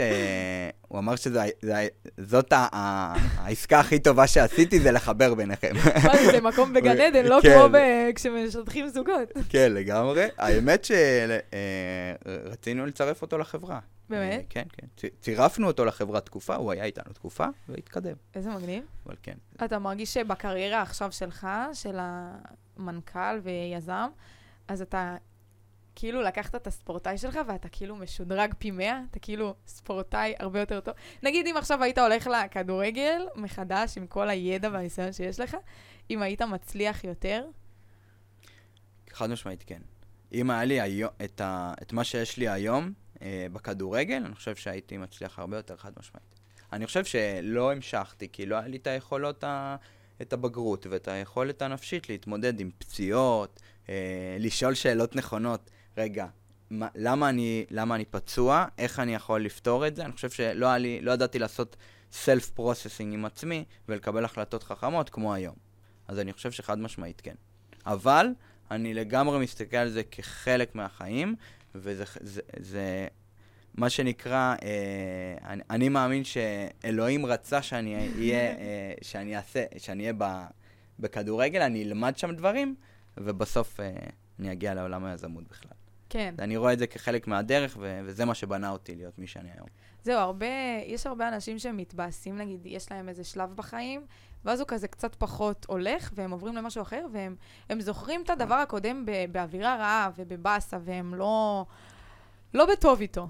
[0.88, 5.73] הוא אמר שזאת העסקה הכי טובה שעשיתי, זה לחבר ביניכם.
[6.32, 7.67] זה, מקום בגן עדן, לא כן.
[7.69, 7.80] כמו
[8.15, 9.32] כשמשדכים זוגות.
[9.49, 10.28] כן, לגמרי.
[10.38, 10.88] האמת
[12.45, 13.80] שרצינו לצרף אותו לחברה.
[14.09, 14.39] באמת?
[14.39, 15.07] אה, כן, כן.
[15.19, 18.15] צירפנו אותו לחברה תקופה, הוא היה איתנו תקופה, והתקדם.
[18.35, 18.83] איזה מגניב.
[19.05, 19.37] אבל כן.
[19.65, 24.07] אתה מרגיש שבקריירה עכשיו שלך, של המנכ"ל ויזם,
[24.67, 25.15] אז אתה
[25.95, 30.79] כאילו לקחת את הספורטאי שלך ואתה כאילו משודרג פי 100, אתה כאילו ספורטאי הרבה יותר
[30.79, 30.93] טוב.
[31.23, 35.57] נגיד אם עכשיו היית הולך לכדורגל מחדש עם כל הידע והניסיון שיש לך,
[36.09, 37.45] אם היית מצליח יותר,
[39.09, 39.81] חד משמעית כן.
[40.33, 44.55] אם היה לי היום, את, ה, את מה שיש לי היום אה, בכדורגל, אני חושב
[44.55, 46.39] שהייתי מצליח הרבה יותר חד משמעית.
[46.74, 49.76] אני חושב שלא המשכתי, כי לא היה לי את היכולות, ה,
[50.22, 53.59] את הבגרות ואת היכולת הנפשית להתמודד עם פציעות,
[53.89, 55.72] אה, לשאול שאלות נכונות.
[55.97, 56.26] רגע,
[56.70, 58.66] מה, למה, אני, למה אני פצוע?
[58.78, 60.05] איך אני יכול לפתור את זה?
[60.05, 61.76] אני חושב שלא לי, לא ידעתי לעשות
[62.11, 65.55] self processing עם עצמי ולקבל החלטות חכמות כמו היום.
[66.07, 67.36] אז אני חושב שחד משמעית כן.
[67.86, 68.28] אבל
[68.72, 71.36] אני לגמרי מסתכל על זה כחלק מהחיים,
[71.76, 73.07] וזה זה, זה
[73.78, 80.13] מה שנקרא, אה, אני, אני מאמין שאלוהים רצה שאני אהיה, אה, שאני אעשה, שאני אהיה
[80.17, 80.45] ב,
[80.99, 82.76] בכדורגל, אני אלמד שם דברים,
[83.17, 83.91] ובסוף אה,
[84.39, 85.71] אני אגיע לעולם היזמות בכלל.
[86.09, 86.36] כן.
[86.39, 89.67] אני רואה את זה כחלק מהדרך, ו- וזה מה שבנה אותי להיות מי שאני היום.
[90.03, 90.45] זהו, הרבה,
[90.86, 94.05] יש הרבה אנשים שמתבאסים, נגיד, יש להם איזה שלב בחיים,
[94.45, 97.35] ואז הוא כזה קצת פחות הולך, והם עוברים למשהו אחר, והם
[97.69, 101.65] הם זוכרים את הדבר הקודם ב- באווירה רעה ובבאסה, והם לא,
[102.53, 103.27] לא בטוב איתו.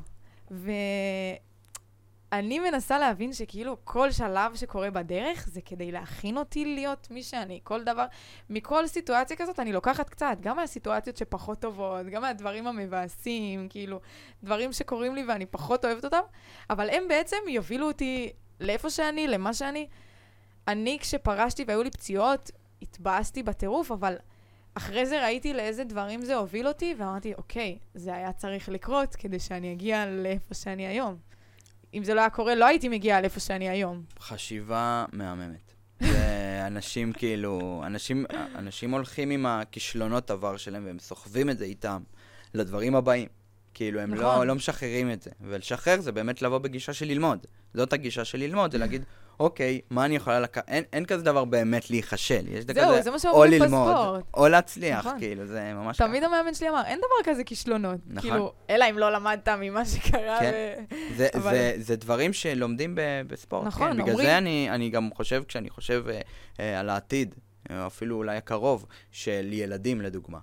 [2.32, 7.59] ואני מנסה להבין שכאילו כל שלב שקורה בדרך זה כדי להכין אותי להיות מי שאני.
[7.63, 8.05] כל דבר,
[8.49, 13.99] מכל סיטואציה כזאת אני לוקחת קצת, גם מהסיטואציות שפחות טובות, גם מהדברים המבאסים, כאילו,
[14.43, 16.22] דברים שקורים לי ואני פחות אוהבת אותם,
[16.70, 19.88] אבל הם בעצם יובילו אותי לאיפה שאני, למה שאני.
[20.68, 22.51] אני, כשפרשתי והיו לי פציעות,
[22.82, 24.16] התבאסתי בטירוף, אבל
[24.74, 29.39] אחרי זה ראיתי לאיזה דברים זה הוביל אותי, ואמרתי, אוקיי, זה היה צריך לקרות כדי
[29.39, 31.18] שאני אגיע לאיפה שאני היום.
[31.93, 34.03] אם זה לא היה קורה, לא הייתי מגיעה לאיפה שאני היום.
[34.20, 35.74] חשיבה מהממת.
[36.68, 42.01] אנשים כאילו, אנשים, אנשים הולכים עם הכישלונות עבר שלהם והם סוחבים את זה איתם
[42.53, 43.28] לדברים הבאים.
[43.74, 44.24] כאילו, הם נכון.
[44.24, 45.32] לא, לא משחררים את זה.
[45.41, 47.45] ולשחרר זה באמת לבוא בגישה של ללמוד.
[47.74, 49.03] זאת הגישה של ללמוד, זה להגיד,
[49.40, 50.64] אוקיי, מה אני יכולה לקחת?
[50.70, 52.46] אין, אין כזה דבר באמת להיכשל.
[52.48, 54.24] יש זהו, כזה זה מה או ללמוד, בספורט.
[54.34, 55.20] או להצליח, נכון.
[55.20, 57.98] כאילו, זה ממש תמיד המאמן שלי אמר, אין דבר כזה כישלונות.
[58.08, 58.30] נכון.
[58.32, 60.40] כאילו, אלא אם לא למדת ממה שקרה.
[60.40, 60.52] כן.
[60.92, 60.96] ו...
[61.18, 63.68] זה, אבל- זה, זה דברים שלומדים ב, בספורט.
[63.68, 63.98] נכון, כן.
[63.98, 66.20] בגלל אומרים- זה אני, אני גם חושב, כשאני חושב אה,
[66.60, 67.36] אה, על העתיד,
[67.72, 70.38] אפילו אולי הקרוב, של ילדים, לדוגמה.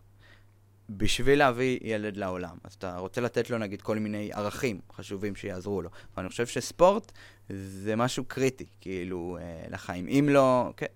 [0.91, 5.83] בשביל להביא ילד לעולם, אז אתה רוצה לתת לו נגיד כל מיני ערכים חשובים שיעזרו
[5.83, 5.91] לו.
[6.17, 7.13] ואני חושב שספורט
[7.49, 10.09] זה משהו קריטי, כאילו, אה, לחיים.
[10.09, 10.87] אם לא, כן,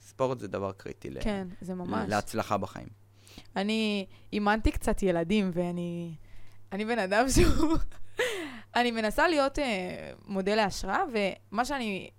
[0.00, 2.08] ספורט זה דבר קריטי ל, כן, זה ממש.
[2.08, 2.88] להצלחה בחיים.
[3.56, 6.14] אני אימנתי קצת ילדים, ואני
[6.72, 7.76] אני בן אדם שהוא...
[8.74, 9.62] אני מנסה להיות uh,
[10.26, 12.10] מודל להשראה, ומה שאני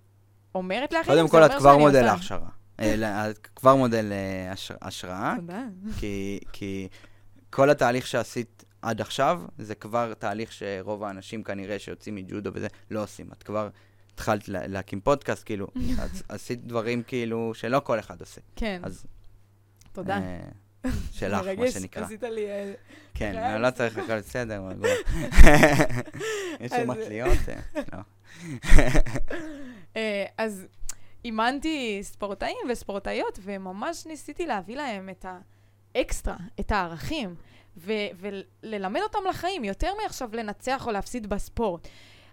[0.55, 2.11] אומרת לאחרים, קודם זה כל, אומר שאני מודל עושה.
[2.11, 2.39] להכשרה.
[2.39, 5.33] אה, לא, את כבר מודל אה, הש- השראה.
[5.39, 5.63] תודה.
[5.99, 6.87] כי,
[7.49, 13.03] כל התהליך שעשית עד עכשיו, זה כבר תהליך שרוב האנשים כנראה שיוצאים מג'ודו וזה, לא
[13.03, 13.29] עושים.
[13.37, 13.69] את כבר
[14.13, 15.67] התחלת לה, להקים פודקאסט, כאילו,
[16.29, 18.41] עשית דברים כאילו שלא כל אחד עושה.
[18.55, 19.05] כן, אז...
[19.91, 20.17] תודה.
[20.17, 20.39] אה,
[21.11, 22.03] שלך, מה שנקרא.
[22.03, 22.49] עשית לי...
[22.49, 22.73] אה,
[23.13, 23.61] כן.
[23.61, 24.89] לא צריך הכל בסדר, רגוע.
[26.61, 27.37] יש שם מטליות?
[27.49, 27.99] אה, לא.
[29.95, 30.65] אה, אז
[31.25, 35.25] אימנתי ספורטאים וספורטאיות, וממש ניסיתי להביא להם את
[35.95, 37.35] האקסטרה, את הערכים,
[37.77, 37.91] ו-
[38.63, 41.87] וללמד אותם לחיים, יותר מעכשיו לנצח או להפסיד בספורט.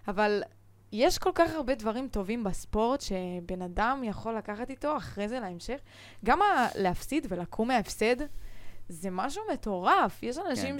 [0.07, 0.43] אבל
[0.91, 5.79] יש כל כך הרבה דברים טובים בספורט שבן אדם יכול לקחת איתו אחרי זה להמשך.
[6.25, 8.15] גם ה- להפסיד ולקום מההפסד,
[8.89, 10.23] זה משהו מטורף.
[10.23, 10.77] יש אנשים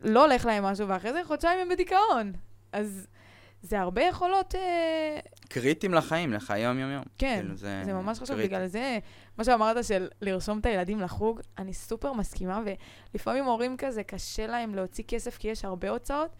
[0.00, 2.32] שלא הולך להם משהו, ואחרי זה חודשיים הם בדיכאון.
[2.72, 3.06] אז
[3.62, 4.54] זה הרבה יכולות...
[4.54, 7.02] אה, קריטיים לחיים, לחיי יום-יום.
[7.18, 8.36] כן, כאילו, זה זה ממש חשוב.
[8.36, 8.98] בגלל זה,
[9.38, 12.62] מה שאמרת של לרשום את הילדים לחוג, אני סופר מסכימה,
[13.14, 16.30] ולפעמים הורים כזה, קשה להם להוציא כסף כי יש הרבה הוצאות,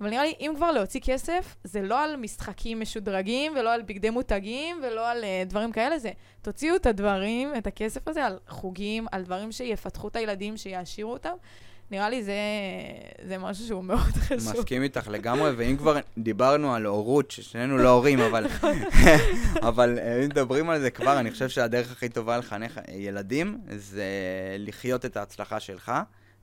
[0.00, 4.10] אבל נראה לי, אם כבר להוציא כסף, זה לא על משחקים משודרגים, ולא על בגדי
[4.10, 6.10] מותגים, ולא על uh, דברים כאלה, זה
[6.42, 11.34] תוציאו את הדברים, את הכסף הזה, על חוגים, על דברים שיפתחו את הילדים, שיעשירו אותם.
[11.90, 12.34] נראה לי זה,
[13.28, 14.36] זה משהו שהוא מאוד חשוב.
[14.36, 18.46] מסכים איתך לגמרי, ואם כבר דיברנו על הורות, ששנינו לא הורים, אבל,
[19.68, 24.04] אבל אה, אם מדברים על זה כבר, אני חושב שהדרך הכי טובה לחנך ילדים זה
[24.58, 25.92] לחיות את ההצלחה שלך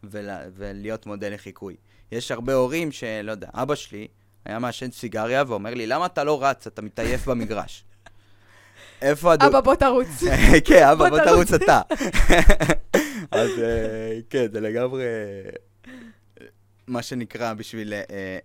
[0.03, 1.75] ול, ולהיות מודל לחיקוי.
[2.11, 4.07] יש הרבה הורים שלא יודע, אבא שלי
[4.45, 6.67] היה מעשן סיגריה ואומר לי, למה אתה לא רץ?
[6.67, 7.83] אתה מתעייף במגרש.
[9.01, 9.47] איפה הדו...
[9.47, 10.23] אבא, בוא תרוץ.
[10.67, 11.19] כן, אבא, בוא.
[11.19, 11.81] תרוץ אתה.
[13.31, 15.03] אז אה, כן, זה לגמרי...
[15.03, 15.49] אה,
[16.87, 18.37] מה שנקרא, בשביל אה, אה,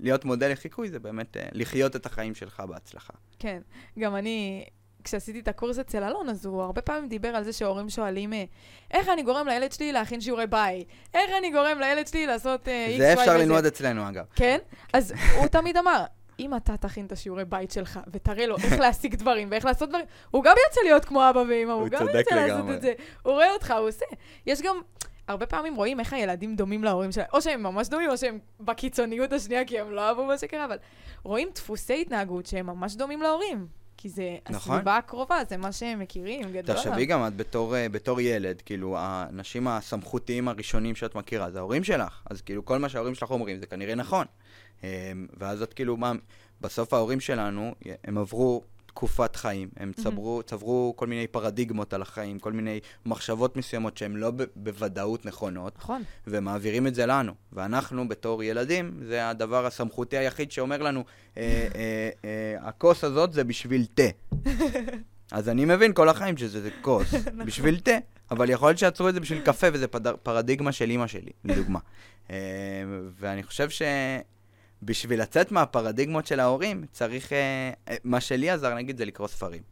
[0.00, 3.12] להיות מודל לחיקוי, זה באמת אה, לחיות את החיים שלך בהצלחה.
[3.38, 3.60] כן,
[3.98, 4.64] גם אני,
[5.04, 8.44] כשעשיתי את הקורס אצל אלון, אז הוא הרבה פעמים דיבר על זה שההורים שואלים, אה,
[8.90, 10.88] איך אני גורם לילד שלי להכין שיעורי בית?
[11.14, 14.24] איך אני גורם לילד שלי לעשות אה, X, Y זה אפשר וזה?" ללמוד אצלנו, אגב.
[14.36, 14.58] כן?
[14.92, 16.04] אז הוא תמיד אמר,
[16.38, 20.04] אם אתה תכין את השיעורי בית שלך, ותראה לו איך להשיג דברים ואיך לעשות דברים,
[20.30, 22.70] הוא גם ירצה להיות כמו אבא ואמא, הוא גם ירצה לעשות.
[22.70, 22.92] את זה.
[23.22, 24.06] הוא רואה אותך, הוא עושה.
[24.46, 24.80] יש גם...
[25.28, 29.32] הרבה פעמים רואים איך הילדים דומים להורים שלהם, או שהם ממש דומים, או שהם בקיצוניות
[29.32, 30.76] השנייה, כי הם לא אהבו מה שקרה, אבל
[31.22, 33.66] רואים דפוסי התנהגות שהם ממש דומים להורים.
[33.96, 34.74] כי זה נכון.
[34.74, 38.98] הסביבה הקרובה, זה מה שהם מכירים, גדול תחשבי גם את בתור, אה, בתור ילד, כאילו,
[38.98, 42.22] האנשים הסמכותיים הראשונים שאת מכירה, זה ההורים שלך.
[42.30, 44.26] אז כאילו, כל מה שההורים שלך אומרים זה כנראה נכון.
[44.84, 44.88] אה,
[45.36, 46.12] ואז את כאילו, מה,
[46.60, 47.74] בסוף ההורים שלנו,
[48.04, 53.56] הם עברו תקופת חיים, הם צברו, צברו כל מיני פרדיגמות על החיים, כל מיני מחשבות
[53.56, 57.32] מסוימות שהן לא ב- בוודאות נכונות, נכון, ומעבירים את זה לנו.
[57.52, 61.04] ואנחנו, בתור ילדים, זה הדבר הסמכותי היחיד שאומר לנו,
[61.36, 61.42] אה,
[61.74, 64.02] אה, אה, הכוס הזאת זה בשביל תה.
[65.32, 67.14] אז אני מבין כל החיים שזה זה כוס,
[67.46, 67.96] בשביל תה.
[68.30, 71.78] אבל יכול להיות שעצרו את זה בשביל קפה, וזה פד- פרדיגמה של אימא שלי, לדוגמה.
[72.30, 72.36] אה,
[73.18, 73.68] ואני חושב
[74.82, 77.32] שבשביל לצאת מהפרדיגמות של ההורים, צריך...
[77.32, 79.62] אה, אה, מה שלי עזר, נגיד, זה לקרוא ספרים.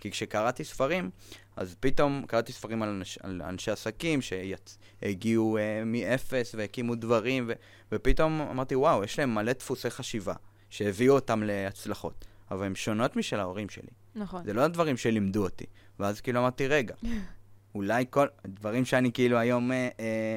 [0.00, 1.10] כי כשקראתי ספרים,
[1.56, 7.52] אז פתאום קראתי ספרים על, אנש, על אנשי עסקים שהגיעו uh, מאפס והקימו דברים, ו,
[7.92, 10.34] ופתאום אמרתי, וואו, יש להם מלא דפוסי חשיבה
[10.70, 13.90] שהביאו אותם להצלחות, אבל הם שונות משל ההורים שלי.
[14.14, 14.44] נכון.
[14.44, 15.66] זה לא הדברים שלימדו אותי.
[15.98, 16.94] ואז כאילו אמרתי, רגע,
[17.74, 20.36] אולי כל הדברים שאני כאילו היום אה, אה,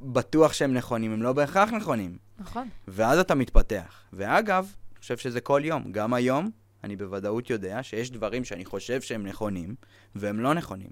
[0.00, 2.18] בטוח שהם נכונים, הם לא בהכרח נכונים.
[2.38, 2.68] נכון.
[2.88, 4.02] ואז אתה מתפתח.
[4.12, 5.92] ואגב, אני חושב שזה כל יום.
[5.92, 6.50] גם היום,
[6.84, 9.74] אני בוודאות יודע שיש דברים שאני חושב שהם נכונים,
[10.14, 10.90] והם לא נכונים.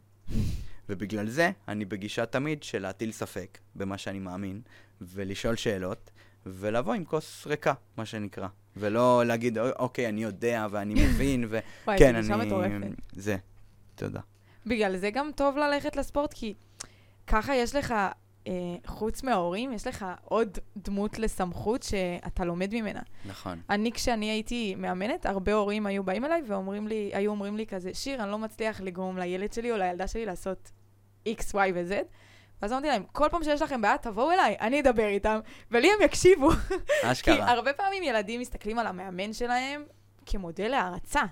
[0.88, 4.60] ובגלל זה, אני בגישה תמיד של להטיל ספק במה שאני מאמין,
[5.00, 6.10] ולשאול שאלות,
[6.46, 8.48] ולבוא עם כוס ריקה, מה שנקרא.
[8.76, 11.58] ולא להגיד, "אוי, אוקיי, אני יודע ואני מבין, ו...
[11.86, 12.46] וואי, כן, אני...
[12.46, 12.86] מטורפת.
[13.12, 13.36] זה.
[13.94, 14.20] תודה.
[14.66, 16.54] בגלל זה גם טוב ללכת לספורט, כי
[17.26, 17.94] ככה יש לך,
[18.86, 23.00] חוץ מההורים, יש לך עוד דמות לסמכות שאתה לומד ממנה.
[23.24, 23.60] נכון.
[23.70, 27.94] אני, כשאני הייתי מאמנת, הרבה הורים היו באים אליי ואומרים לי, היו אומרים לי כזה,
[27.94, 30.70] שיר, אני לא מצליח לגרום לילד שלי או לילדה שלי לעשות
[31.28, 31.92] X, Y ו-Z.
[32.62, 35.40] ואז אמרתי להם, כל פעם שיש לכם בעיה, תבואו אליי, אני אדבר איתם,
[35.70, 36.50] ולי הם יקשיבו.
[36.50, 37.50] כי אשכרה.
[37.50, 39.84] הרבה פעמים ילדים מסתכלים על המאמן שלהם
[40.26, 41.22] כמודל להערצה.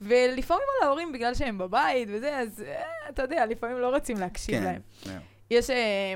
[0.00, 4.58] ולפעמים על ההורים בגלל שהם בבית וזה, אז אה, אתה יודע, לפעמים לא רוצים להקשיב
[4.58, 4.64] כן.
[4.64, 4.80] להם.
[5.02, 5.14] זהו.
[5.50, 6.14] יש אה,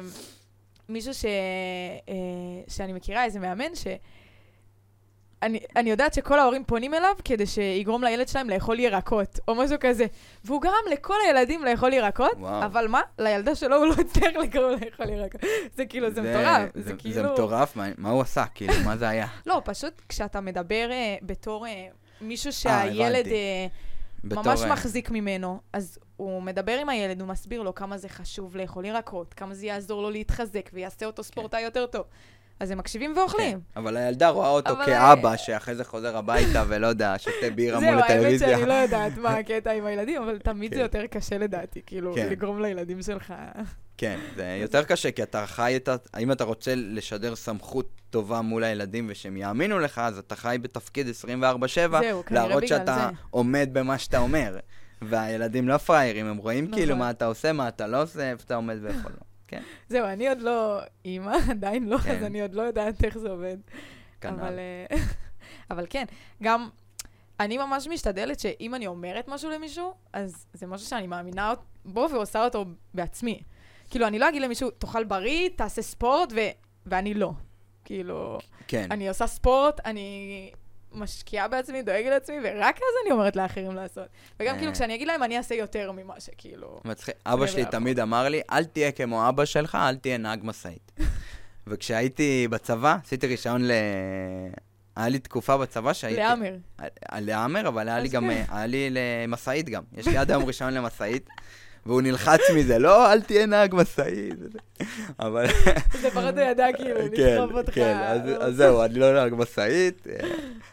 [0.89, 1.24] מישהו ש,
[2.09, 2.14] אה,
[2.68, 3.87] שאני מכירה, איזה מאמן, ש...
[5.43, 9.76] אני, אני יודעת שכל ההורים פונים אליו כדי שיגרום לילד שלהם לאכול ירקות, או משהו
[9.81, 10.07] כזה.
[10.45, 12.64] והוא גרם לכל הילדים לאכול ירקות, וואו.
[12.64, 13.01] אבל מה?
[13.18, 15.41] לילדה שלו הוא לא הצליח לגרום לאכול ירקות.
[15.76, 16.70] זה כאילו, זה, מטורף.
[16.74, 17.14] זה, זה, כאילו...
[17.14, 18.45] זה מטורף, מה, מה הוא עשה?
[18.55, 19.26] כאילו, מה זה היה?
[19.47, 21.87] לא, פשוט כשאתה מדבר אה, בתור אה,
[22.20, 23.26] מישהו אה, שהילד.
[23.26, 23.66] אה,
[24.24, 28.08] בתור, ממש אה, מחזיק ממנו, אז הוא מדבר עם הילד, הוא מסביר לו כמה זה
[28.08, 32.04] חשוב לאכול ירקות, כמה זה יעזור לו להתחזק ויעשה אותו ספורטאי יותר טוב.
[32.61, 33.52] אז הם מקשיבים ואוכלים.
[33.74, 37.80] כן, אבל הילדה רואה אותו אבל- כאבא, שאחרי זה חוזר הביתה ולא יודע, שותה בירה
[37.80, 38.48] מול זהו, האמת הטלוויזיה.
[38.58, 40.82] שאני לא יודעת מה הקטע עם הילדים, אבל תמיד זה כן.
[40.82, 42.28] יותר קשה לדעתי, כאילו, כן.
[42.30, 43.34] לגרום לילדים שלך...
[43.98, 45.96] כן, זה יותר קשה, כי אתה חי את ה...
[46.18, 51.06] אם אתה רוצה לשדר סמכות טובה מול הילדים ושהם יאמינו לך, אז אתה חי בתפקיד
[51.08, 51.11] 24-7,
[52.00, 53.16] זהו, להראות שאתה זה.
[53.30, 54.56] עומד במה שאתה אומר.
[55.02, 56.78] והילדים לא פראיירים, הם רואים נכון.
[56.78, 59.30] כאילו מה אתה עושה, מה אתה לא עושה, איפה אתה עומד ואיפה לא.
[59.51, 62.16] כן, זהו, אני עוד לא אימא, עדיין לא, כן.
[62.16, 63.57] אז אני עוד לא יודעת איך זה עובד.
[64.24, 64.59] אבל, כנ"ל.
[64.59, 64.96] אה,
[65.70, 66.05] אבל כן,
[66.42, 66.68] גם
[67.40, 72.44] אני ממש משתדלת שאם אני אומרת משהו למישהו, אז זה משהו שאני מאמינה בו ועושה
[72.44, 73.42] אותו בעצמי.
[73.90, 76.40] כאילו, אני לא אגיד למישהו, תאכל בריא, תעשה ספורט, ו...
[76.86, 77.32] ואני לא.
[77.84, 78.86] כאילו, כן.
[78.90, 80.51] אני עושה ספורט, אני
[80.93, 84.07] משקיעה בעצמי, דואגת לעצמי, ורק אז אני אומרת לאחרים לעשות.
[84.41, 84.59] וגם אה.
[84.59, 86.80] כאילו, כשאני אגיד להם, אני אעשה יותר ממה שכאילו...
[86.84, 87.14] מצחיק.
[87.26, 87.64] אבא שלי.
[87.64, 90.93] תמיד אמר לי, אל תהיה כמו אבא שלך, אל תהיה נהג משאית.
[91.66, 93.70] וכשהייתי בצבא, עשיתי רישיון ל...
[94.97, 96.20] היה לי תקופה בצבא שהייתי...
[96.20, 96.55] להמר.
[97.09, 98.30] על- להמר, אבל היה לי גם, כן.
[98.30, 99.82] אה, היה לי למשאית גם.
[99.97, 101.28] יש לי עד היום רישיון למשאית,
[101.87, 104.35] והוא נלחץ מזה, לא, אל תהיה נהג משאית.
[105.18, 105.47] אבל...
[106.01, 107.74] זה פחות או ידע, כאילו, לדחוף אותך.
[107.74, 107.97] כן,
[108.41, 110.07] אז, זהו, אני לא נהג משאית.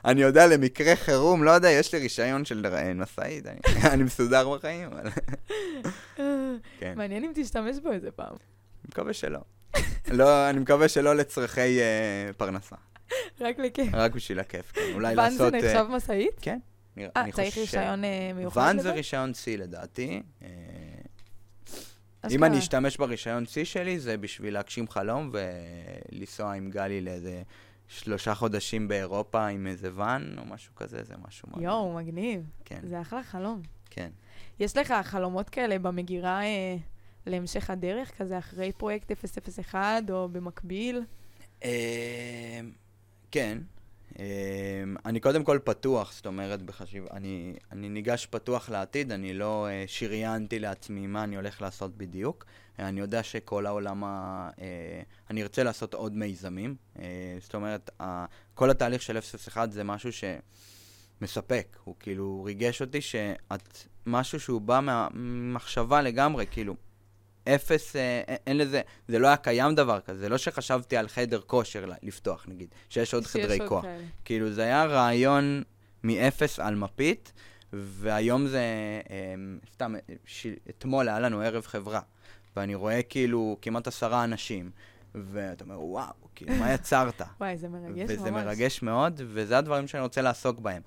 [0.06, 3.46] אני יודע למקרה חירום, לא יודע, יש לי רישיון של משאית,
[3.94, 5.10] אני, מסודר בחיים, אבל...
[6.80, 8.28] כן, מעניין אם תשתמש בו איזה פעם.
[8.28, 9.40] אני מקווה שלא.
[10.12, 12.76] לא, אני מקווה שלא לצרכי אה, פרנסה.
[13.42, 13.94] רק לכיף.
[13.94, 14.82] רק בשביל הכיף, כן.
[14.94, 15.52] אולי ואן לעשות...
[15.52, 16.40] זה אה, נחשב משאית?
[16.42, 16.60] כן.
[17.18, 18.90] אה, צריך רישיון אה, מיוחד ואן לזה?
[18.90, 20.22] זה רישיון C לדעתי.
[22.32, 22.44] אם.
[22.44, 27.42] אני אשתמש ברישיון C שלי, זה בשביל להגשים חלום ולנסוע עם גלי לאיזה
[27.88, 31.64] שלושה חודשים באירופה עם איזה ואן או משהו כזה, זה משהו מאוד...
[31.64, 32.42] יואו, מגניב.
[32.66, 33.62] כן, זה אחלה חלום.
[33.90, 34.10] כן.
[34.60, 36.76] יש לך חלומות כאלה במגירה אה,
[37.26, 39.12] להמשך הדרך, כזה אחרי פרויקט
[39.60, 41.02] 001 או במקביל?
[41.64, 42.60] אה,
[43.32, 43.58] כן.
[44.20, 44.26] אה,
[45.06, 47.06] אני קודם כל פתוח, זאת אומרת, בחשיב...
[47.12, 52.46] אני, אני ניגש פתוח לעתיד, אני לא אה, שריינתי לעצמי מה אני הולך לעשות בדיוק.
[52.80, 54.50] אה, אני יודע שכל העולם ה...
[54.62, 56.76] אה, אני ארצה לעשות עוד מיזמים.
[57.40, 57.90] זאת אומרת.
[58.54, 59.18] כל התהליך של
[59.50, 61.78] 001 זה משהו שמספק.
[61.84, 63.78] הוא כאילו ריגש אותי שאת...
[64.06, 66.76] משהו שהוא בא מהמחשבה לגמרי, כאילו,
[67.56, 71.08] אפס, אה, אין- אין לזה, זה לא היה קיים דבר כזה, זה לא שחשבתי על
[71.08, 73.82] חדר כושר לפתוח, נגיד, שיש עוד שיש חדרי עוד כוח.
[73.84, 74.04] כאלה.
[74.26, 75.64] כאילו, זה היה רעיון
[76.04, 77.34] מאפס על מפית,
[77.74, 78.62] והיום זה,
[79.10, 79.34] אה,
[79.74, 80.48] סתם, אה, ש...
[80.70, 82.02] אתמול היה לנו ערב חברה,
[82.56, 84.72] ואני רואה כאילו כמעט עשרה אנשים,
[85.16, 87.22] ואתה אומר, וואו, כאילו, מה יצרת?
[87.40, 88.12] וואי, זה מרגש ממש.
[88.20, 90.82] וזה מרגש מאוד, וזה הדברים שאני רוצה לעסוק בהם.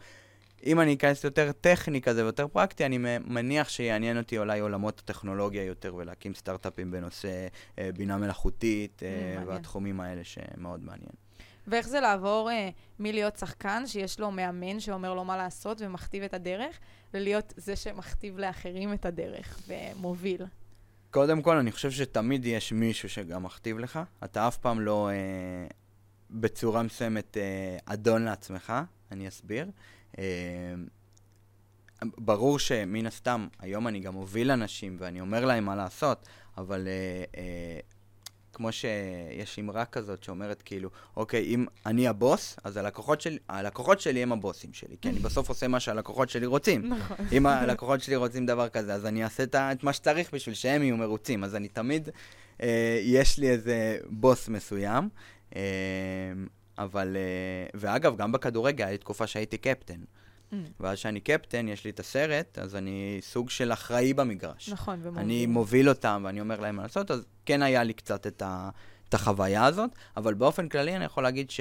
[0.67, 5.65] אם אני אכנס יותר טכני כזה ויותר פרקטי, אני מניח שיעניין אותי אולי עולמות הטכנולוגיה
[5.65, 7.47] יותר, ולהקים סטארט-אפים בנושא
[7.79, 9.43] אה, בינה מלאכותית, אה.
[9.47, 11.13] והתחומים האלה שמאוד מעניין.
[11.67, 16.35] ואיך זה לעבור אה, מלהיות שחקן, שיש לו מאמן שאומר לו מה לעשות ומכתיב את
[16.35, 16.79] הדרך,
[17.15, 20.43] ללהיות זה שמכתיב לאחרים את הדרך ומוביל.
[21.11, 24.01] קודם כל, אני חושב שתמיד יש מישהו שגם מכתיב לך.
[24.25, 25.67] אתה אף פעם לא אה,
[26.31, 28.73] בצורה מסוימת אה, אדון לעצמך,
[29.13, 29.67] אני אסביר.
[30.19, 30.25] אה,
[32.03, 37.25] ברור שמן הסתם, היום אני גם מוביל אנשים ואני אומר להם מה לעשות, אבל אה,
[37.41, 37.81] אה,
[38.53, 44.23] כמו שיש אמרה כזאת שאומרת כאילו, אוקיי, אם אני הבוס, אז הלקוחות שלי, הלקוחות שלי
[44.23, 46.93] הם הבוסים שלי, כי אני בסוף עושה מה שהלקוחות שלי רוצים.
[46.93, 47.17] נכון.
[47.33, 49.43] אם הלקוחות שלי רוצים דבר כזה, אז אני אעשה
[49.73, 51.45] את מה שצריך בשביל שהם יהיו מרוצים.
[51.45, 52.09] אז אני תמיד,
[52.63, 55.09] אה, יש לי איזה בוס מסוים.
[55.57, 55.63] אה,
[56.83, 60.01] אבל, אה, ואגב, גם בכדורגל, לי תקופה שהייתי קפטן.
[60.53, 64.69] Mm, ואז שאני קפטן, יש לי את הסרט, אז אני סוג של אחראי במגרש.
[64.69, 65.23] נכון, ומוביל.
[65.23, 68.71] אני מוביל אותם ואני אומר להם מה לעשות, אז כן היה לי קצת את, ה,
[69.09, 71.61] את החוויה הזאת, אבל באופן כללי אני יכול להגיד ש...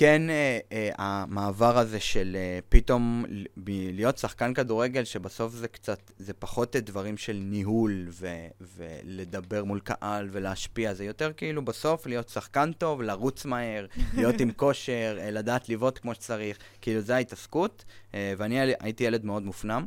[0.00, 3.24] כן, אה, אה, המעבר הזה של אה, פתאום
[3.66, 8.46] להיות שחקן כדורגל, שבסוף זה קצת, זה פחות דברים של ניהול ו-
[8.76, 14.52] ולדבר מול קהל ולהשפיע, זה יותר כאילו בסוף להיות שחקן טוב, לרוץ מהר, להיות עם
[14.62, 17.84] כושר, אה, לדעת לבעוט כמו שצריך, כאילו זה ההתעסקות,
[18.14, 19.86] אה, ואני הייתי- הייתי ילד מאוד מופנם.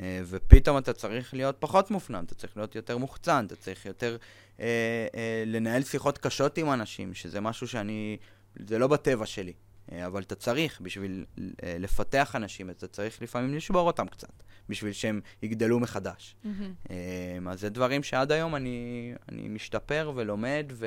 [0.00, 4.16] אה, ופתאום אתה צריך להיות פחות מופנם, אתה צריך להיות יותר מוחצן, אתה צריך יותר
[4.60, 4.66] אה,
[5.14, 8.16] אה, לנהל שיחות קשות עם אנשים, שזה משהו שאני,
[8.58, 9.52] זה לא בטבע שלי,
[9.92, 11.24] אה, אבל אתה צריך בשביל
[11.62, 16.36] אה, לפתח אנשים, אתה צריך לפעמים לשבור אותם קצת, בשביל שהם יגדלו מחדש.
[16.90, 16.96] אה,
[17.50, 20.86] אז זה דברים שעד היום אני, אני משתפר ולומד ו,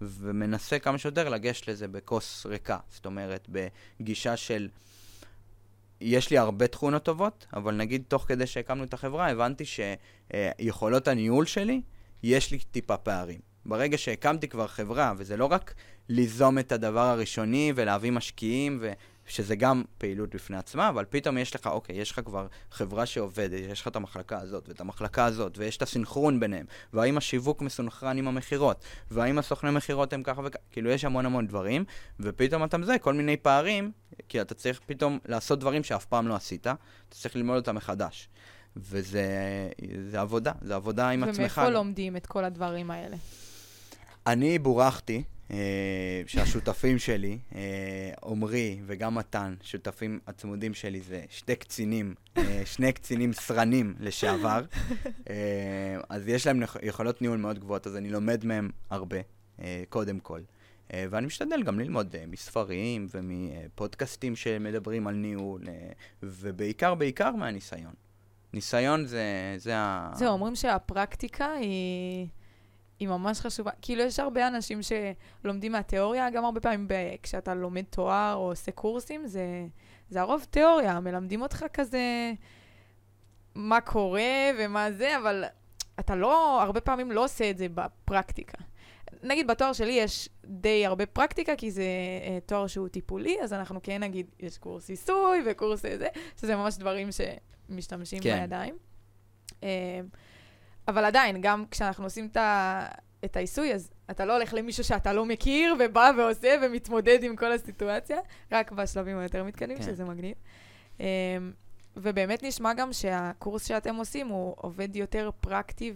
[0.00, 2.78] ומנסה כמה שיותר לגשת לזה בכוס ריקה.
[2.90, 3.48] זאת אומרת,
[4.00, 4.68] בגישה של...
[6.00, 11.46] יש לי הרבה תכונות טובות, אבל נגיד תוך כדי שהקמנו את החברה, הבנתי שיכולות הניהול
[11.46, 11.82] שלי,
[12.22, 13.53] יש לי טיפה פערים.
[13.66, 15.74] ברגע שהקמתי כבר חברה, וזה לא רק
[16.08, 18.92] ליזום את הדבר הראשוני ולהביא משקיעים, ו...
[19.26, 23.60] שזה גם פעילות בפני עצמה, אבל פתאום יש לך, אוקיי, יש לך כבר חברה שעובדת,
[23.70, 28.18] יש לך את המחלקה הזאת ואת המחלקה הזאת, ויש את הסנכרון ביניהם, והאם השיווק מסונכרן
[28.18, 31.84] עם המכירות, והאם הסוכני מכירות הם ככה וככה, כאילו יש המון המון דברים,
[32.20, 33.92] ופתאום אתה מזהה כל מיני פערים,
[34.28, 36.74] כי אתה צריך פתאום לעשות דברים שאף פעם לא עשית, אתה
[37.10, 38.28] צריך ללמוד אותם מחדש.
[38.76, 39.28] וזה
[40.10, 41.36] זה עבודה, זה עבודה עם עצמך.
[41.36, 43.16] ומאיפה לומדים את כל הדברים האלה?
[44.26, 47.60] אני בורכתי, אה, שהשותפים שלי, אה,
[48.24, 54.64] עמרי וגם מתן, שותפים הצמודים שלי, זה שתי קצינים, אה, שני קצינים סרנים לשעבר.
[55.30, 55.34] אה,
[56.08, 59.18] אז יש להם יכולות ניהול מאוד גבוהות, אז אני לומד מהם הרבה,
[59.60, 60.40] אה, קודם כל.
[60.92, 65.88] אה, ואני משתדל גם ללמוד אה, מספרים ומפודקאסטים שמדברים על ניהול, אה,
[66.22, 67.92] ובעיקר, בעיקר מהניסיון.
[68.52, 70.10] ניסיון זה, זה ה...
[70.14, 72.28] זהו, אומרים שהפרקטיקה היא...
[72.98, 73.70] היא ממש חשובה.
[73.82, 76.94] כאילו, יש הרבה אנשים שלומדים מהתיאוריה, גם הרבה פעמים ב...
[77.22, 79.66] כשאתה לומד תואר או עושה קורסים, זה,
[80.10, 82.32] זה הרוב תיאוריה, מלמדים אותך כזה
[83.54, 85.44] מה קורה ומה זה, אבל
[86.00, 88.58] אתה לא, הרבה פעמים לא עושה את זה בפרקטיקה.
[89.22, 91.82] נגיד בתואר שלי יש די הרבה פרקטיקה, כי זה
[92.22, 96.08] אה, תואר שהוא טיפולי, אז אנחנו כן נגיד, יש קורס עיסוי וקורס זה,
[96.40, 98.40] שזה ממש דברים שמשתמשים כן.
[98.40, 98.76] בידיים.
[99.62, 100.00] אה,
[100.88, 102.86] אבל עדיין, גם כשאנחנו עושים את, ה,
[103.24, 107.52] את העיסוי, אז אתה לא הולך למישהו שאתה לא מכיר, ובא ועושה ומתמודד עם כל
[107.52, 108.18] הסיטואציה,
[108.52, 109.82] רק בשלבים היותר מתקדמים, כן.
[109.82, 110.36] שזה מגניב.
[111.00, 111.04] אמ,
[111.96, 115.92] ובאמת נשמע גם שהקורס שאתם עושים הוא עובד יותר פרקטי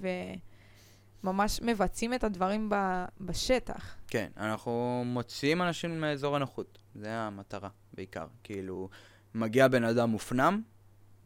[1.23, 3.97] וממש מבצעים את הדברים ב- בשטח.
[4.09, 8.27] כן, אנחנו מוציאים אנשים מאזור הנוחות, זה המטרה בעיקר.
[8.45, 8.89] כאילו,
[9.35, 10.63] מגיע בן אדם מופנם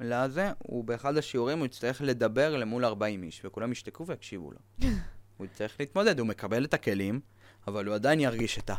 [0.04, 4.88] לזה, הוא באחד השיעורים הוא יצטרך לדבר למול 40 איש, וכולם ישתקו ויקשיבו לו.
[5.36, 7.20] הוא יצטרך להתמודד, הוא מקבל את הכלים,
[7.66, 8.74] אבל הוא עדיין ירגיש את, ה,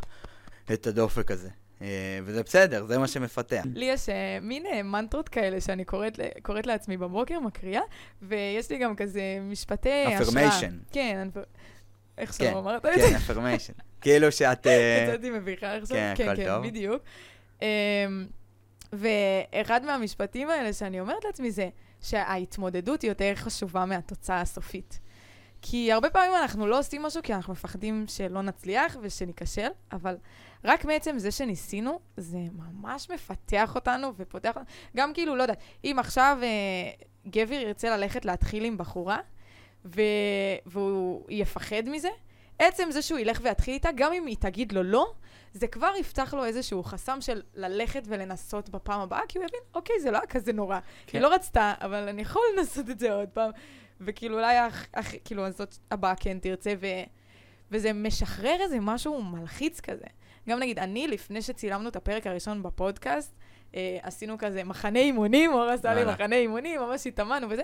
[0.73, 1.49] את הדופק הזה.
[1.81, 3.63] אה, וזה בסדר, זה מה שמפתח.
[3.75, 7.81] לי יש אה, מין אה, מנטרות כאלה שאני קוראת, קוראת לעצמי בבוקר, מקריאה,
[8.21, 10.49] ויש לי גם כזה משפטי השראה.
[10.49, 10.91] Affirmation.
[10.91, 11.27] כן,
[12.17, 13.07] איך כן, שלא אמרת את זה?
[13.09, 13.73] כן, אפרמיישן.
[14.01, 14.67] כאילו שאת...
[15.07, 15.97] יצאתי מביכה עכשיו.
[15.97, 16.67] כן, כן, הכל כן, טוב.
[16.67, 17.03] בדיוק.
[18.93, 21.69] ואחד מהמשפטים האלה שאני אומרת לעצמי זה
[22.01, 24.99] שההתמודדות היא יותר חשובה מהתוצאה הסופית.
[25.61, 30.15] כי הרבה פעמים אנחנו לא עושים משהו כי אנחנו מפחדים שלא נצליח ושניכשל, אבל
[30.63, 34.65] רק מעצם זה שניסינו, זה ממש מפתח אותנו ופותח אותנו.
[34.97, 39.19] גם כאילו, לא יודעת, אם עכשיו אה, גבר ירצה ללכת להתחיל עם בחורה,
[39.85, 40.01] ו...
[40.65, 42.09] והוא יפחד מזה,
[42.59, 45.13] עצם זה שהוא ילך ויתחיל איתה, גם אם היא תגיד לו לא,
[45.53, 49.99] זה כבר יפתח לו איזשהו חסם של ללכת ולנסות בפעם הבאה, כי הוא יבין, אוקיי,
[49.99, 50.79] זה לא היה כזה נורא.
[51.07, 51.17] כן.
[51.17, 53.51] היא לא רצתה, אבל אני יכול לנסות את זה עוד פעם.
[54.01, 56.87] וכאילו, אולי, אח, אח, כאילו, הזאת הבאה כן תרצה, ו,
[57.71, 60.05] וזה משחרר איזה משהו מלחיץ כזה.
[60.49, 63.35] גם נגיד, אני, לפני שצילמנו את הפרק הראשון בפודקאסט,
[63.75, 66.05] אה, עשינו כזה מחנה אימונים, אור עשה לי.
[66.05, 67.61] מחנה אימונים, ממש התאמנו וזה.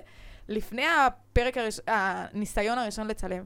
[0.48, 3.44] לפני הפרק הראשון, הניסיון הראשון לצלם,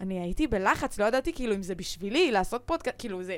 [0.00, 3.36] אני הייתי בלחץ, לא ידעתי כאילו אם זה בשבילי לעשות פודקאסט, כאילו זה...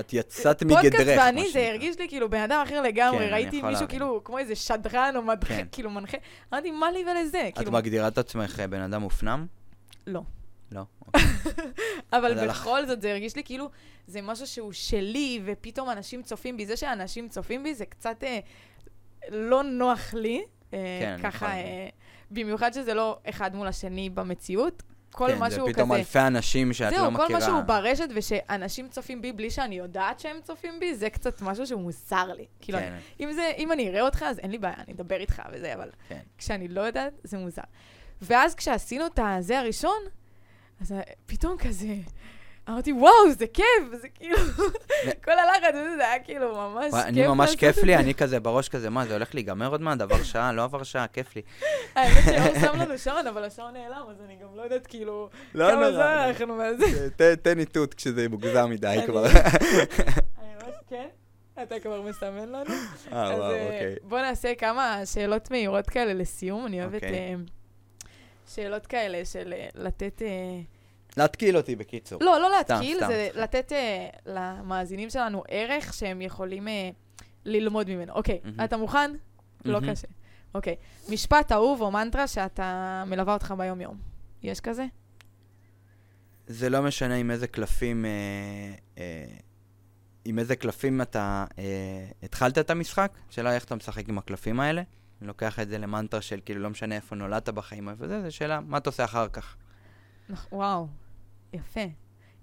[0.00, 1.68] את יצאת מגדרך, פודקאסט ואני, זה.
[1.68, 3.88] הרגיש לי כאילו בן אדם אחר לגמרי, כן, ראיתי מישהו להבין.
[3.88, 5.66] כאילו כמו איזה שדרן או מדחה, כן.
[5.72, 6.16] כאילו מנחה,
[6.52, 7.48] אמרתי, מה לי ולזה?
[7.48, 9.46] את כאילו, מגדירה את עצמך אה, בן אדם מופנם?
[10.06, 10.22] לא.
[10.72, 10.82] לא.
[12.12, 12.60] אבל אז הלך.
[12.60, 13.70] בכל זאת, זה הרגיש לי כאילו,
[14.06, 16.66] זה משהו שהוא שלי, ופתאום אנשים צופים בי.
[16.66, 18.38] זה שאנשים צופים בי, זה קצת אה,
[19.28, 20.42] לא נוח לי.
[20.74, 21.88] אה, כן, ככה, אה,
[22.30, 24.82] במיוחד שזה לא אחד מול השני במציאות.
[25.12, 25.98] כל כן, משהו זה פתאום כזה...
[25.98, 27.28] אלפי אנשים שאת זהו, לא מכירה.
[27.28, 31.66] כל משהו ברשת, ושאנשים צופים בי בלי שאני יודעת שהם צופים בי, זה קצת משהו
[31.66, 32.46] שהוא מוזר לי.
[32.60, 35.42] כאילו, כן, אם, זה, אם אני אראה אותך, אז אין לי בעיה, אני אדבר איתך
[35.52, 36.20] וזה, אבל כן.
[36.38, 37.62] כשאני לא יודעת, זה מוזר.
[38.22, 39.98] ואז כשעשינו את הזה הראשון,
[40.80, 40.94] אז
[41.26, 41.94] פתאום כזה,
[42.68, 44.36] אמרתי, וואו, זה כיף, זה כאילו,
[45.24, 47.98] כל הלחץ הזה, זה היה כאילו ממש כיף אני ממש כיף לי, זה.
[47.98, 50.00] אני כזה בראש כזה, מה, זה הולך להיגמר עוד מעט?
[50.00, 51.42] עבר שעה, לא עבר שעה, כיף לי.
[51.94, 55.92] האמת שאור שם לנו שעון, אבל השעון נעלם, אז אני גם לא יודעת כאילו, כמה
[55.92, 57.10] זמן אנחנו מהזה.
[57.42, 59.26] תן איתות כשזה מוגזם מדי כבר.
[59.26, 61.06] אני ממש, כן?
[61.62, 62.74] אתה כבר מסמן לנו?
[63.12, 63.96] אה, אז וואו, אה, אוקיי.
[64.02, 66.66] בוא נעשה כמה שאלות מהירות כאלה לסיום.
[66.66, 67.14] אני אוהבת אוקיי.
[67.14, 67.34] אה,
[68.46, 70.22] שאלות כאלה של אה, לתת...
[71.16, 72.22] להתקיל אותי בקיצור.
[72.22, 73.40] לא, לא להתקיל, סתם, זה סתם.
[73.40, 76.90] לתת אה, למאזינים שלנו ערך שהם יכולים אה,
[77.44, 78.12] ללמוד ממנו.
[78.12, 78.64] אוקיי, מהמם.
[78.64, 79.10] אתה מוכן?
[79.64, 79.92] לא מהמם.
[79.92, 80.06] קשה.
[80.54, 80.76] אוקיי,
[81.08, 83.96] משפט אהוב או מנטרה שאתה מלווה אותך ביום-יום.
[84.42, 84.86] יש כזה?
[86.46, 88.10] זה לא משנה עם איזה קלפים, אה,
[88.98, 89.24] אה,
[90.24, 91.64] עם איזה קלפים אתה אה,
[92.22, 94.82] התחלת את המשחק, שאלה איך אתה משחק עם הקלפים האלה.
[95.20, 98.60] אני לוקח את זה למנטרה של כאילו לא משנה איפה נולדת בחיים וזה, זה שאלה,
[98.60, 99.56] מה אתה עושה אחר כך?
[100.30, 100.86] נכ- וואו,
[101.52, 101.80] יפה.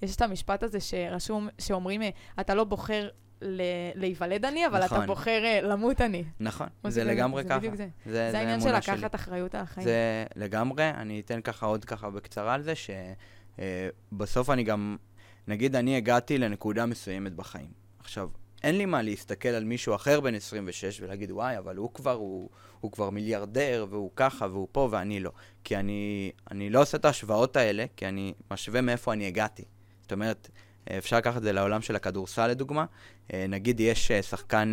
[0.01, 3.09] יש את המשפט הזה שרשום, שאומרים, אה, אתה לא בוחר
[3.41, 3.61] ל-
[3.95, 5.07] להיוולד עני, אבל אתה נכון.
[5.07, 6.23] בוחר אה, למות עני.
[6.39, 7.57] נכון, זה לגמרי זה ככה.
[7.59, 7.87] בדיוק זה.
[8.05, 8.75] זה, זה העניין של.
[8.75, 9.85] לקחת אחריות על החיים.
[9.87, 14.97] זה לגמרי, אני אתן ככה עוד ככה בקצרה על זה, שבסוף אני גם,
[15.47, 17.71] נגיד אני הגעתי לנקודה מסוימת בחיים.
[17.99, 18.29] עכשיו,
[18.63, 22.49] אין לי מה להסתכל על מישהו אחר בן 26 ולהגיד, וואי, אבל הוא כבר, הוא,
[22.79, 25.31] הוא כבר מיליארדר, והוא ככה, והוא פה, ואני לא.
[25.63, 29.63] כי אני, אני לא עושה את ההשוואות האלה, כי אני משווה מאיפה אני הגעתי.
[30.01, 30.49] זאת אומרת,
[30.97, 32.85] אפשר לקחת את זה לעולם של הכדורסל לדוגמה.
[33.33, 34.71] אה, נגיד יש אה, שחקן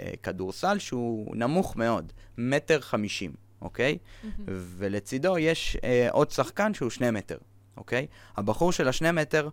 [0.00, 3.32] אה, כדורסל שהוא נמוך מאוד, מטר חמישים,
[3.62, 3.98] אוקיי?
[4.22, 4.34] מהמם.
[4.48, 5.76] ולצידו יש
[6.10, 7.38] עוד שחקן שהוא שני מטר,
[7.76, 8.06] אוקיי?
[8.36, 9.48] הבחור של השני מטר,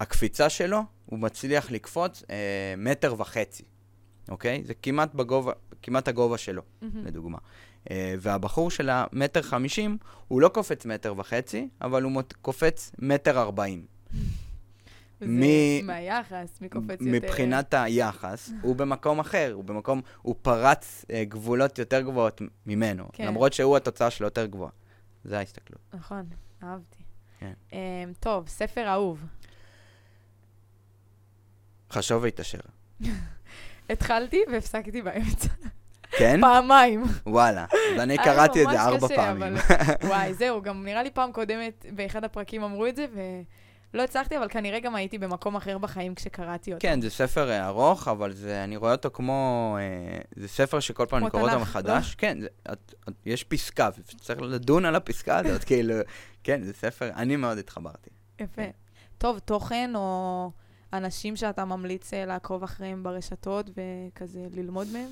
[0.00, 2.22] הקפיצה שלו, הוא מצליח לקפוץ
[2.76, 3.64] מטר וחצי,
[4.28, 4.62] אוקיי?
[4.64, 5.52] זה כמעט בגובה,
[5.84, 7.06] כמעט הגובה שלו, מהמם.
[7.06, 7.38] לדוגמה.
[7.90, 13.40] אה, והבחור של המטר חמישים, הוא לא קופץ מטר וחצי, אבל הוא מות- קופץ מטר
[13.40, 13.86] ארבעים.
[15.20, 17.04] זה מ- מהיחס, מי קופץ יותר.
[17.04, 23.26] מבחינת היחס, הוא במקום אחר, הוא במקום, הוא פרץ אה, גבולות יותר גבוהות ממנו, כן.
[23.26, 24.70] למרות שהוא התוצאה שלו יותר גבוהה.
[25.24, 25.80] זה ההסתכלות.
[25.94, 26.26] נכון,
[26.62, 27.02] אהבתי.
[27.38, 27.52] כן.
[27.72, 27.78] אמ,
[28.20, 29.20] טוב, ספר אהוב.
[31.90, 32.58] חשוב והתעשר.
[33.90, 35.48] התחלתי והפסקתי באמצע.
[36.18, 36.40] כן?
[36.40, 37.04] פעמיים.
[37.26, 37.64] וואלה.
[37.94, 39.42] אז אני קראתי את זה ארבע קשה, פעמים.
[39.42, 39.56] אבל-
[40.08, 43.06] וואי, זהו, גם נראה לי פעם קודמת, באחד הפרקים אמרו את זה,
[43.94, 46.82] לא הצלחתי, אבל כנראה גם הייתי במקום אחר בחיים כשקראתי אותו.
[46.82, 49.76] כן, זה ספר אה, ארוך, אבל זה, אני רואה אותו כמו...
[49.80, 52.10] אה, זה ספר שכל פעם אני קורא אותו תנ"ך, מחדש.
[52.10, 52.14] לא?
[52.18, 55.94] כן, זה, את, את, יש פסקה, וצריך לדון על הפסקה הזאת, כאילו...
[56.44, 58.10] כן, זה ספר, אני מאוד התחברתי.
[58.40, 58.62] יפה.
[59.18, 60.50] טוב, תוכן או
[60.96, 65.10] אנשים שאתה ממליץ אה, לעקוב אחריהם ברשתות וכזה ללמוד מהם?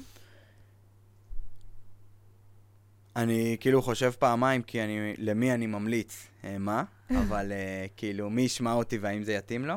[3.17, 6.85] אני כאילו חושב פעמיים, כי אני, למי אני ממליץ אה, מה,
[7.27, 9.75] אבל אה, כאילו, מי ישמע אותי והאם זה יתאים לו.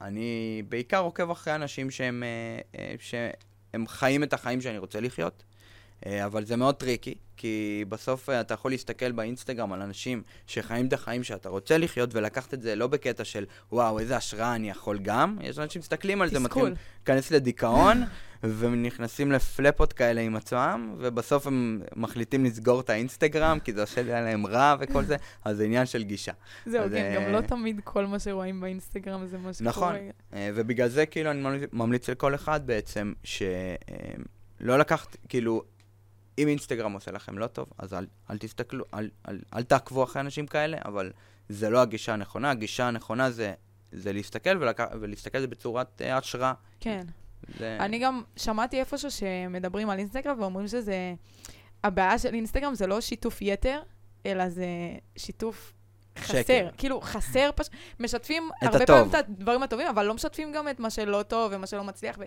[0.00, 2.22] אני בעיקר עוקב אחרי אנשים שהם,
[2.98, 5.44] שהם חיים את החיים שאני רוצה לחיות,
[6.06, 10.92] אבל זה מאוד tricky, כי בסוף אה, אתה יכול להסתכל באינסטגרם על אנשים שחיים את
[10.92, 14.98] החיים שאתה רוצה לחיות, ולקחת את זה לא בקטע של, וואו, איזה השראה אני יכול
[14.98, 15.36] גם.
[15.40, 16.74] יש אנשים שמסתכלים על זה, מתחילים.
[16.98, 18.02] להיכנס לדיכאון,
[18.58, 24.46] ונכנסים לפלפות כאלה עם עצמם, ובסוף הם מחליטים לסגור את האינסטגרם, כי זה עושה להם
[24.46, 26.32] רע וכל זה, אז זה עניין של גישה.
[26.66, 29.68] זהו, אז, כן, אה, גם לא תמיד כל מה שרואים באינסטגרם זה מה שקורה.
[29.70, 29.94] נכון.
[30.32, 35.62] אה, ובגלל זה כאילו אני ממליץ- ממליץ לכל אחד בעצם, שלא לקחת, כאילו,
[36.38, 40.20] אם אינסטגרם עושה לכם לא טוב, אז אל, אל תסתכלו, אל, אל, אל תעקבו אחרי
[40.20, 41.12] אנשים כאלה, אבל
[41.48, 43.54] זה לא הגישה הנכונה, הגישה הנכונה זה,
[43.92, 44.80] זה להסתכל ולק...
[45.00, 46.52] ולהסתכל זה בצורת אה, השראה.
[46.80, 47.06] כן.
[47.58, 47.76] זה...
[47.80, 51.14] אני גם שמעתי איפשהו שמדברים על אינסטגרם ואומרים שזה...
[51.84, 53.80] הבעיה של אינסטגרם זה לא שיתוף יתר,
[54.26, 54.66] אלא זה
[55.16, 55.72] שיתוף
[56.18, 56.42] חסר.
[56.42, 56.68] שקר.
[56.78, 57.72] כאילו, חסר פשוט.
[58.00, 58.86] משתפים הרבה הטוב.
[58.86, 62.18] פעמים את הדברים הטובים, אבל לא משתפים גם את מה שלא טוב ומה שלא מצליח.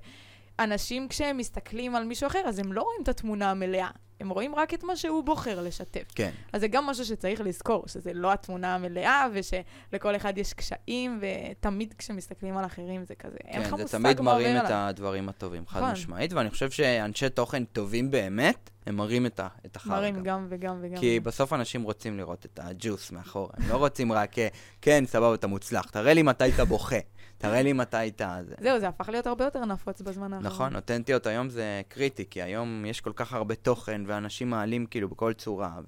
[0.59, 3.89] אנשים, כשהם מסתכלים על מישהו אחר, אז הם לא רואים את התמונה המלאה.
[4.19, 6.03] הם רואים רק את מה שהוא בוחר לשתף.
[6.15, 6.31] כן.
[6.53, 11.93] אז זה גם משהו שצריך לזכור, שזה לא התמונה המלאה, ושלכל אחד יש קשיים, ותמיד
[11.97, 14.65] כשמסתכלים על אחרים זה כזה, אין לך כן, זה מושג תמיד מה עובר מראים את
[14.65, 14.77] עליו.
[14.77, 15.91] הדברים הטובים, חד נכון.
[15.91, 19.47] משמעית, ואני חושב שאנשי תוכן טובים באמת, הם מראים את, ה...
[19.65, 20.23] את החרא מראים גם.
[20.23, 20.97] גם וגם וגם.
[20.97, 24.35] כי בסוף אנשים רוצים לראות את הג'וס מאחורה, הם לא רוצים רק,
[24.81, 26.95] כן, סבבה, אתה מוצלח, תראה לי מתי אתה בוכה,
[27.41, 28.37] תראה לי מתי אתה...
[28.47, 28.55] זה.
[28.61, 30.51] זהו, זה הפך להיות הרבה יותר נפוץ בזמן האחרון.
[30.51, 35.09] נכון, אותנטיות היום זה קריטי, כי היום יש כל כך הרבה תוכן, ואנשים מעלים כאילו
[35.09, 35.79] בכל צורה,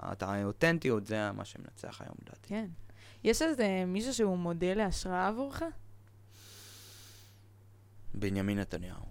[0.00, 2.48] והאותנטיות זה מה שמנצח היום, לדעתי.
[2.48, 2.66] כן.
[3.24, 5.62] יש איזה מישהו שהוא מודל להשראה עבורך?
[8.14, 9.04] בנימין נתניהו,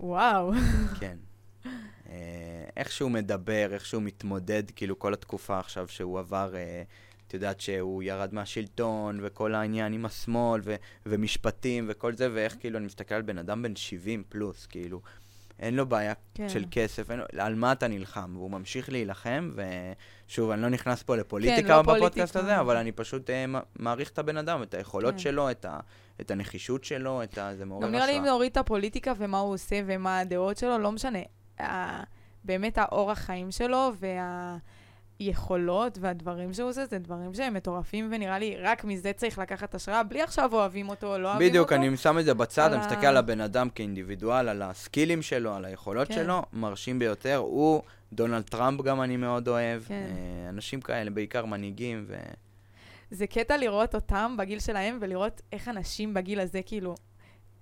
[0.00, 0.52] וואו.
[1.00, 1.16] כן.
[2.08, 6.82] אה, איך שהוא מדבר, איך שהוא מתמודד, כאילו כל התקופה עכשיו שהוא עבר, אה,
[7.34, 10.74] את יודעת שהוא ירד מהשלטון, וכל העניין עם השמאל, ו-
[11.06, 15.00] ומשפטים וכל זה, ואיך כאילו אני מסתכל על בן אדם בן 70 פלוס, כאילו,
[15.58, 16.48] אין לו בעיה כן.
[16.48, 18.30] של כסף, אין לו, על מה אתה נלחם?
[18.36, 19.50] והוא ממשיך להילחם,
[20.26, 22.38] ושוב, אני לא נכנס פה לפוליטיקה לא בפודקאסט פוליטיקה.
[22.40, 23.44] הזה, אבל אני פשוט אה,
[23.76, 25.18] מעריך את הבן אדם, את היכולות כן.
[25.18, 25.80] שלו, את, ה-
[26.20, 27.56] את הנחישות שלו, את ה...
[27.56, 28.32] זה מעורר גם נראה לי אם השראה.
[28.32, 31.18] נוריד את הפוליטיקה ומה הוא עושה ומה הדעות שלו, לא משנה.
[31.60, 32.02] ה-
[32.44, 33.92] באמת האורח חיים שלו
[35.20, 40.02] והיכולות והדברים שהוא עושה, זה דברים שהם מטורפים, ונראה לי רק מזה צריך לקחת השראה,
[40.02, 41.50] בלי עכשיו אוהבים אותו או לא אוהבים אותו.
[41.50, 45.54] בדיוק, אני שם את זה בצד, אני מסתכל על הבן אדם כאינדיבידואל, על הסקילים שלו,
[45.54, 46.14] על היכולות כן.
[46.14, 47.36] שלו, מרשים ביותר.
[47.36, 49.82] הוא, דונלד טראמפ גם אני מאוד אוהב.
[49.82, 49.94] כן.
[49.94, 52.16] אה, אנשים כאלה, בעיקר מנהיגים, ו...
[53.10, 56.94] זה קטע לראות אותם בגיל שלהם, ולראות איך אנשים בגיל הזה, כאילו,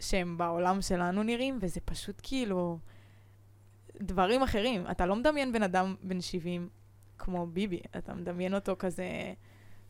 [0.00, 2.78] שהם בעולם שלנו נראים, וזה פשוט כאילו
[4.00, 4.84] דברים אחרים.
[4.90, 6.68] אתה לא מדמיין בן אדם בן 70
[7.24, 9.04] כמו ביבי, אתה מדמיין אותו כזה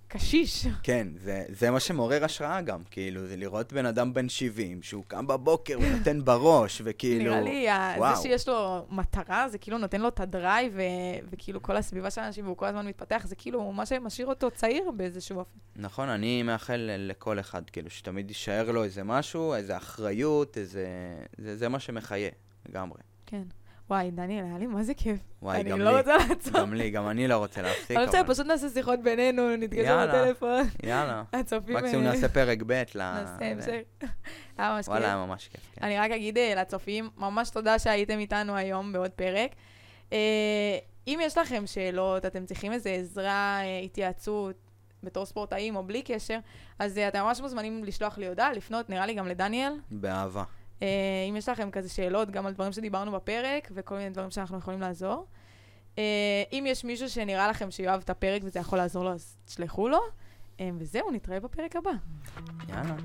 [0.09, 0.67] קשיש.
[0.83, 5.05] כן, זה, זה מה שמעורר השראה גם, כאילו, זה לראות בן אדם בן 70, שהוא
[5.09, 7.25] קם בבוקר ונותן בראש, וכאילו...
[7.25, 7.67] נראה לי,
[7.99, 8.17] וואו.
[8.17, 12.21] זה שיש לו מטרה, זה כאילו נותן לו את הדרייב, ו- וכאילו כל הסביבה של
[12.21, 15.59] האנשים, והוא כל הזמן מתפתח, זה כאילו מה שמשאיר אותו צעיר באיזשהו אופן.
[15.77, 20.87] נכון, אני מאחל לכל אחד, כאילו, שתמיד יישאר לו איזה משהו, איזה אחריות, איזה...
[21.39, 22.31] זה, זה מה שמחיה,
[22.69, 22.99] לגמרי.
[23.27, 23.43] כן.
[23.93, 25.21] וואי, דניאל, היה לי מה זה כיף.
[25.43, 25.99] וואי, אני גם לא לי.
[25.99, 26.61] רוצה לעצור.
[26.61, 28.25] גם לי, גם אני לא רוצה להפסיק, אני רוצה.
[28.27, 30.07] פשוט נעשה שיחות בינינו, יאללה.
[30.07, 30.63] בטלפון.
[30.83, 31.23] יאללה.
[31.33, 31.77] הצופים...
[31.77, 32.83] מקסימום אה, נעשה פרק ב' ל...
[32.95, 33.45] נעשה.
[33.45, 33.71] המשך.
[34.59, 35.15] היה ממש וואלה, כיף.
[35.15, 35.61] היה ממש כיף.
[35.83, 39.51] אני רק אגיד אה, לצופים, ממש תודה שהייתם איתנו היום בעוד פרק.
[40.13, 40.19] אה,
[41.07, 44.57] אם יש לכם שאלות, אתם צריכים איזו עזרה, התייעצות,
[45.03, 46.39] בתור ספורטאים או בלי קשר,
[46.79, 49.73] אז אתם ממש מוזמנים לשלוח לי הודעה, לפנות, נראה לי גם לדניאל.
[49.91, 50.45] באהבה.
[50.83, 50.87] אה,
[51.29, 54.81] אם יש לכם כזה שאלות, גם על דברים שדיברנו בפרק, וכל מיני דברים שאנחנו יכולים
[54.81, 55.27] לעזור.
[55.99, 59.89] אה, אם יש מישהו שנראה לכם שיאהב את הפרק וזה יכול לעזור לו, אז תשלחו
[59.89, 60.01] לו.
[60.61, 61.91] אה, וזהו, נתראה בפרק הבא.
[62.69, 62.97] יאללה.